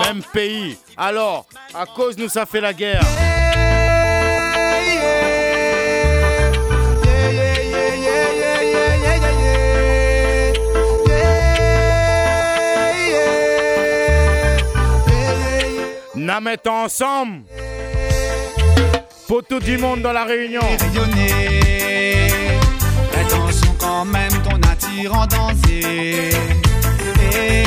Même 0.03 0.21
pays. 0.33 0.77
Alors, 0.97 1.45
à 1.73 1.85
cause 1.85 2.17
nous, 2.17 2.29
ça 2.29 2.45
fait 2.45 2.61
la 2.61 2.73
guerre. 2.73 3.01
Na 16.15 16.41
mettre 16.41 16.71
ensemble 16.71 17.43
pour 19.27 19.43
tout 19.43 19.59
du 19.59 19.77
monde 19.77 20.01
dans 20.01 20.13
la 20.13 20.23
réunion. 20.23 20.61
Attention 23.13 23.75
quand 23.79 24.05
même, 24.05 24.31
ton 24.43 24.57
danger. 24.57 26.29
Et 27.37 27.64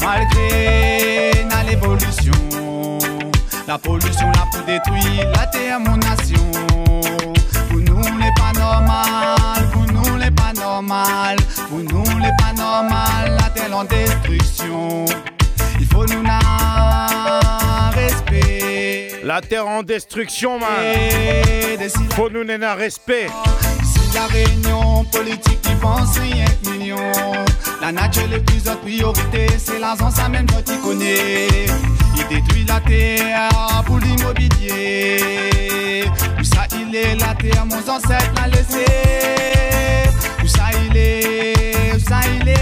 Malgré 0.00 1.32
l'évolution, 1.66 2.98
la 3.66 3.78
pollution 3.78 4.30
l'a 4.30 4.46
pour 4.52 4.64
détruire 4.64 5.28
la 5.30 5.46
terre, 5.46 5.80
mon 5.80 5.96
nation. 5.96 6.50
Pour 7.68 7.78
nous, 7.78 8.00
n'est 8.18 8.34
pas 8.36 8.52
normal, 8.58 9.70
pour 9.72 9.82
nous, 9.92 10.18
n'est 10.18 10.30
pas 10.30 10.52
normal, 10.54 11.36
pour 11.68 11.78
nous, 11.78 12.20
n'est 12.20 12.36
pas 12.38 12.52
normal, 12.56 13.36
la 13.38 13.50
terre 13.50 13.76
en 13.76 13.84
destruction. 13.84 15.04
Il 15.80 15.86
faut 15.86 16.06
nous 16.06 16.22
na 16.22 17.90
respect. 17.90 19.20
La 19.24 19.40
terre 19.40 19.66
en 19.66 19.82
destruction, 19.82 20.58
man. 20.60 20.68
Faut 22.14 22.30
nous 22.30 22.44
un 22.48 22.74
respect. 22.74 23.26
La 24.14 24.26
réunion 24.26 25.04
politique 25.10 25.60
qui 25.60 25.74
pense 25.74 26.16
rien 26.18 26.44
que 26.62 26.70
million. 26.70 27.12
La 27.80 27.90
nature 27.90 28.32
est 28.32 28.38
plus 28.40 28.68
en 28.68 28.76
priorité, 28.76 29.48
c'est 29.58 29.80
l'argent, 29.80 30.10
ça 30.10 30.28
même 30.28 30.46
toi 30.46 30.62
qui 30.62 30.78
connais. 30.78 31.48
Il 32.16 32.28
détruit 32.28 32.64
la 32.64 32.80
terre 32.80 33.50
pour 33.84 33.98
l'immobilier. 33.98 36.04
Où 36.38 36.44
ça 36.44 36.66
il 36.72 36.94
est 36.94 37.16
la 37.16 37.34
terre, 37.34 37.66
mon 37.66 37.76
ancêtre 37.76 38.32
l'a 38.36 38.46
laissé. 38.46 38.84
Où 40.42 40.46
ça 40.46 40.66
il 40.88 40.96
est, 40.96 41.92
où 41.94 41.98
ça 41.98 42.20
il 42.40 42.48
est, 42.48 42.54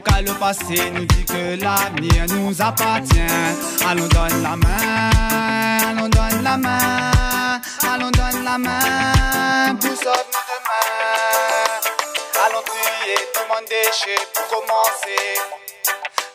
Cas, 0.00 0.22
le 0.22 0.32
passé 0.34 0.90
nous 0.92 1.04
dit 1.04 1.24
que 1.24 1.60
l'avenir 1.60 2.26
nous 2.28 2.62
appartient. 2.62 3.20
Allons 3.86 4.08
donne 4.08 4.42
la 4.42 4.56
main, 4.56 5.10
allons 5.88 6.08
donne 6.08 6.42
la 6.42 6.56
main, 6.56 7.60
allons 7.82 8.10
donne 8.10 8.44
la 8.44 8.58
main 8.58 9.76
pour 9.80 9.96
sauver 9.96 10.40
demain. 10.50 10.80
Allons 12.46 12.64
le 12.66 13.48
monde 13.48 13.68
déchet 13.68 14.20
pour 14.34 14.46
commencer. 14.48 15.38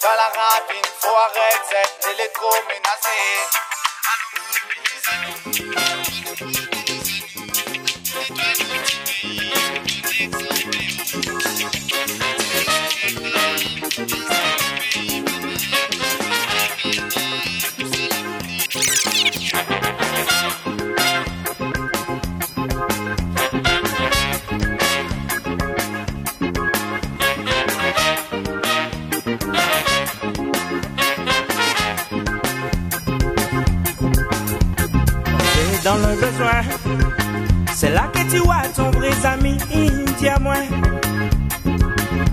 Dans 0.02 0.16
la 0.16 0.28
rapine, 0.28 0.86
faut 1.00 1.16
arrêter. 1.16 1.86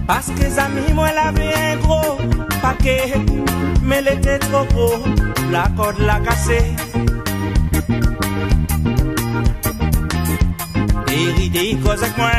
Parce 0.06 0.30
que 0.30 0.40
les 0.40 0.58
amis, 0.58 0.92
moi, 0.94 1.08
la 1.12 1.32
vie 1.32 1.48
est 1.48 1.76
gros 1.80 2.18
paquet, 2.60 3.14
mais 3.82 3.96
elle 3.96 4.18
était 4.18 4.38
trop 4.38 4.64
gros, 4.66 5.04
la 5.50 5.68
corde 5.76 5.98
l'a 5.98 6.20
cassé. 6.20 6.58
Hérité, 11.08 11.78
cause 11.84 12.02
avec 12.02 12.16
moi. 12.16 12.30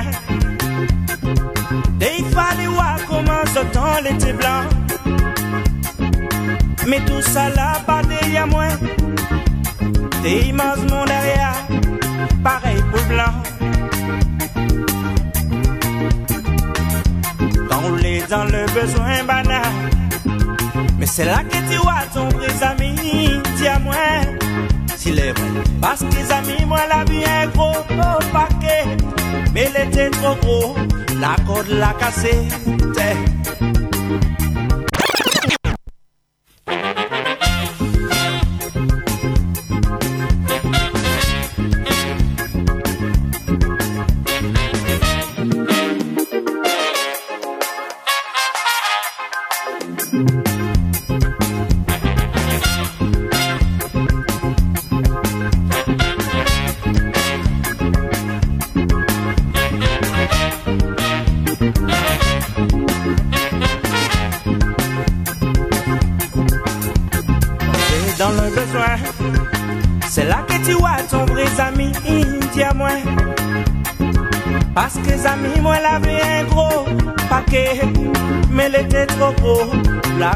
Et 2.02 2.12
il 2.20 2.26
fallait 2.26 2.68
voir 2.68 2.98
comment 3.08 3.46
ce 3.48 3.60
temps 3.74 4.02
l'été 4.04 4.34
blanc. 4.34 4.64
Mais 6.88 7.00
tout 7.06 7.22
ça 7.22 7.50
là, 7.50 7.80
pas 7.86 8.02
de 8.02 8.50
moi. 8.50 8.68
T'es 10.22 10.52
moi. 10.52 11.03
Dans 18.34 18.46
le 18.46 18.66
besoin 18.74 19.24
banal, 19.28 19.62
mais 20.98 21.06
c'est 21.06 21.26
là 21.26 21.44
que 21.44 21.58
tu 21.70 21.78
vois 21.78 22.02
ton 22.12 22.28
vrai 22.30 22.52
ami, 22.64 22.96
dis 23.58 23.68
à 23.68 23.78
moi, 23.78 23.94
s'il 24.96 25.20
est 25.20 25.34
vrai. 25.38 25.64
Parce 25.80 26.00
que 26.00 26.16
les 26.16 26.32
amis, 26.32 26.66
moi 26.66 26.80
la 26.90 27.04
vie 27.04 27.22
est 27.22 27.48
gros, 27.54 27.74
gros 27.90 28.20
paquet, 28.32 28.86
mais 29.54 29.70
il 29.70 29.88
était 29.88 30.10
trop 30.10 30.36
gros, 30.42 30.76
la 31.20 31.36
corde 31.46 31.70
l'a 31.70 31.94
cassé. 32.00 32.48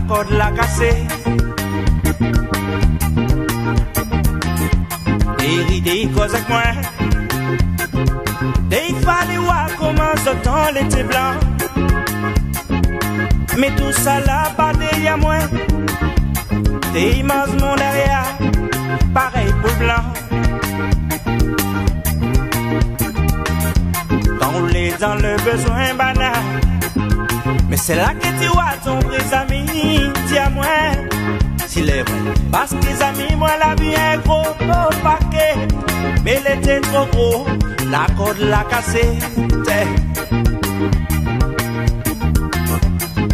Corde 0.07 0.31
l'a 0.31 0.51
cassé. 0.51 0.91
Hérité 5.39 6.09
cause 6.15 6.33
avec 6.33 6.49
moi. 6.49 6.63
Il 8.89 8.95
fallait 8.95 9.37
voir 9.37 9.67
comment 9.77 10.15
temps 10.43 10.71
l'été 10.73 11.03
blanc. 11.03 11.33
Mais 13.57 13.71
tout 13.75 13.91
ça 13.91 14.19
là, 14.21 14.51
pas 14.55 14.71
derrière 14.73 15.17
moi. 15.17 15.39
T'es 16.93 17.19
immense 17.19 17.53
mon 17.59 17.75
derrière, 17.75 18.27
pareil 19.13 19.51
pour 19.61 19.73
blanc. 19.75 20.05
Quand 24.39 24.51
on 24.61 24.67
est 24.69 24.99
dans 24.99 25.15
le 25.15 25.35
besoin 25.43 25.93
banal. 25.95 26.76
Mais 27.69 27.77
c'est 27.77 27.95
là 27.95 28.13
que 28.13 28.27
tu 28.41 28.47
vois 28.49 28.73
ton 28.83 28.99
vrai 28.99 29.21
ami, 29.33 29.65
dis-moi, 30.27 30.65
s'il 31.65 31.89
est 31.89 32.03
bon. 32.03 32.33
Parce 32.51 32.71
que 32.71 32.85
les 32.85 33.01
amis, 33.01 33.35
moi 33.37 33.51
la 33.59 33.75
vie 33.75 33.93
est 33.93 34.23
gros, 34.25 34.41
au 34.41 34.89
paquet. 35.03 35.55
Mais 36.23 36.39
l'été 36.45 36.81
trop 36.81 37.05
gros, 37.11 37.45
la 37.89 38.05
corde 38.15 38.39
l'a 38.39 38.63
cassé. 38.69 39.17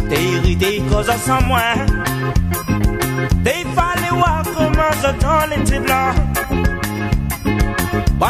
T'es 0.08 0.22
irrité, 0.22 0.82
cause 0.90 1.10
sans 1.26 1.42
moi. 1.42 1.60
T'es 3.44 3.64
fallu 3.74 4.08
voir 4.12 4.42
comment 4.56 4.92
je 5.02 5.56
les 5.56 5.64
tes 5.64 5.78
blancs. 5.80 6.14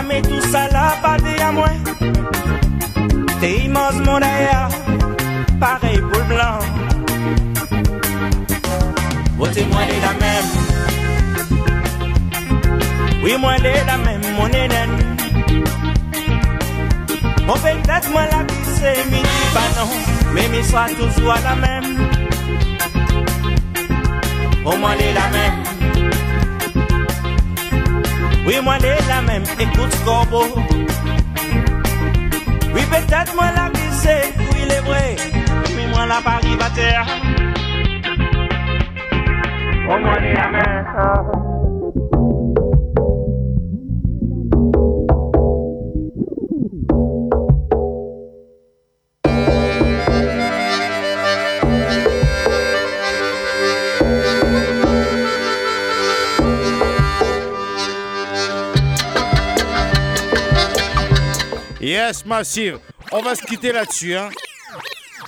Mais 0.08 0.20
tout 0.22 0.40
ça 0.52 0.68
là, 0.68 0.96
pas 1.02 1.16
de 1.16 1.40
à 1.40 1.50
moi. 1.50 1.70
T'es 3.40 3.64
immense, 3.64 3.94
mon 4.04 4.16
ailleurs. 4.16 4.68
Ah 4.86 4.93
pareil 5.64 5.98
pour 5.98 6.20
le 6.22 6.26
blanc. 6.32 6.58
Votez-moi 9.38 9.82
les 9.90 10.00
la 10.06 10.12
même. 10.24 10.48
Oui, 13.22 13.32
moi 13.40 13.56
les 13.64 13.80
la 13.90 13.96
même, 14.06 14.24
mon 14.38 14.48
éden. 14.48 14.90
Bon, 17.46 17.56
peut-être 17.64 18.10
moi 18.12 18.24
la 18.34 18.42
vie 18.48 18.66
c'est 18.78 19.04
midi, 19.10 19.42
bah 19.54 19.68
non. 19.76 19.88
Mais 20.34 20.46
mes 20.48 20.62
soirs 20.62 20.92
toujours 21.00 21.38
la 21.48 21.56
même. 21.66 21.90
Oh, 24.66 24.76
moi 24.82 24.92
les 25.00 25.12
la 25.20 25.26
même. 25.36 25.58
Oui, 28.46 28.56
moi 28.62 28.76
les 28.84 28.98
la 29.08 29.22
même, 29.22 29.44
écoute 29.58 29.94
corbeau. 30.04 30.46
Oui, 32.74 32.82
peut-être 32.92 33.34
moi 33.34 33.48
la 33.56 33.66
vie 33.74 33.92
c'est, 34.02 34.34
oui, 34.38 34.58
il 34.64 34.72
est 34.72 34.84
vrai 34.90 35.33
nan 36.04 36.08
la 36.08 36.20
pari 36.20 36.56
vater 36.60 37.00
O 39.88 39.98
mweni 39.98 40.32
a 40.44 40.48
men 40.52 40.84
Yes, 61.80 62.24
massive. 62.24 62.80
On 63.12 63.20
va 63.20 63.34
se 63.34 63.42
quitter 63.44 63.72
là-dessus. 63.72 64.16
Hein. 64.16 64.30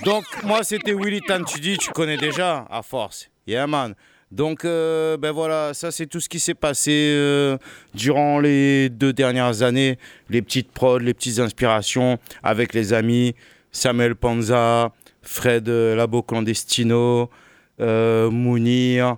Donc, 0.06 0.24
moi, 0.44 0.62
c'était 0.62 0.94
Willy 0.94 1.20
Tan. 1.20 1.42
Tu 1.42 1.58
dis, 1.58 1.76
tu 1.78 1.90
connais 1.90 2.16
déjà, 2.16 2.64
à 2.70 2.82
force. 2.82 3.28
Yeah, 3.44 3.66
man. 3.66 3.96
Donc, 4.30 4.64
euh, 4.64 5.16
ben 5.16 5.32
voilà, 5.32 5.74
ça, 5.74 5.90
c'est 5.90 6.06
tout 6.06 6.20
ce 6.20 6.28
qui 6.28 6.38
s'est 6.38 6.54
passé 6.54 6.92
euh, 6.92 7.58
durant 7.92 8.38
les 8.38 8.88
deux 8.88 9.12
dernières 9.12 9.62
années. 9.62 9.98
Les 10.30 10.42
petites 10.42 10.70
prods, 10.70 10.98
les 10.98 11.12
petites 11.12 11.40
inspirations 11.40 12.20
avec 12.44 12.72
les 12.72 12.92
amis. 12.92 13.34
Samuel 13.72 14.14
Panza, 14.14 14.92
Fred 15.22 15.68
euh, 15.68 15.96
Labo 15.96 16.22
Clandestino, 16.22 17.28
Mounir, 17.80 19.16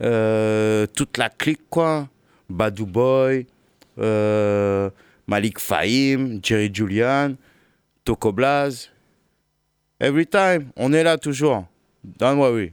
toute 0.00 1.16
la 1.16 1.28
clique, 1.28 1.70
quoi. 1.70 2.08
Badou 2.50 2.86
Boy. 2.86 3.46
Malik 5.28 5.60
Fahim, 5.60 6.40
Jerry 6.42 6.70
Julian, 6.74 7.34
Toko 8.04 8.32
Blaz. 8.32 8.90
Every 10.00 10.26
time, 10.26 10.72
on 10.76 10.92
est 10.92 11.04
là 11.04 11.18
toujours. 11.18 11.66
Don't 12.02 12.38
worry. 12.38 12.72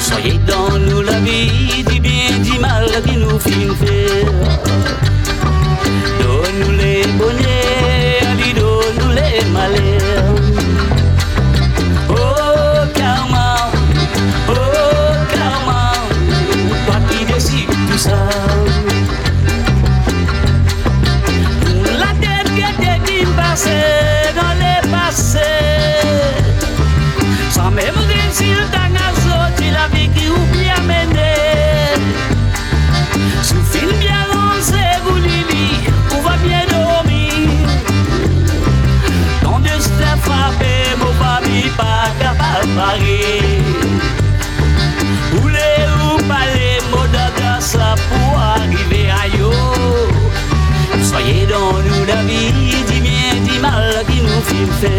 Soyez 0.00 0.38
dans 0.46 0.78
nous 0.78 1.02
la 1.02 1.20
vie, 1.20 1.84
du 1.84 2.00
bien, 2.00 2.38
du 2.42 2.58
mal 2.58 2.88
qui 3.04 3.16
nous 3.16 3.38
fin 3.38 3.74
15 54.58 54.97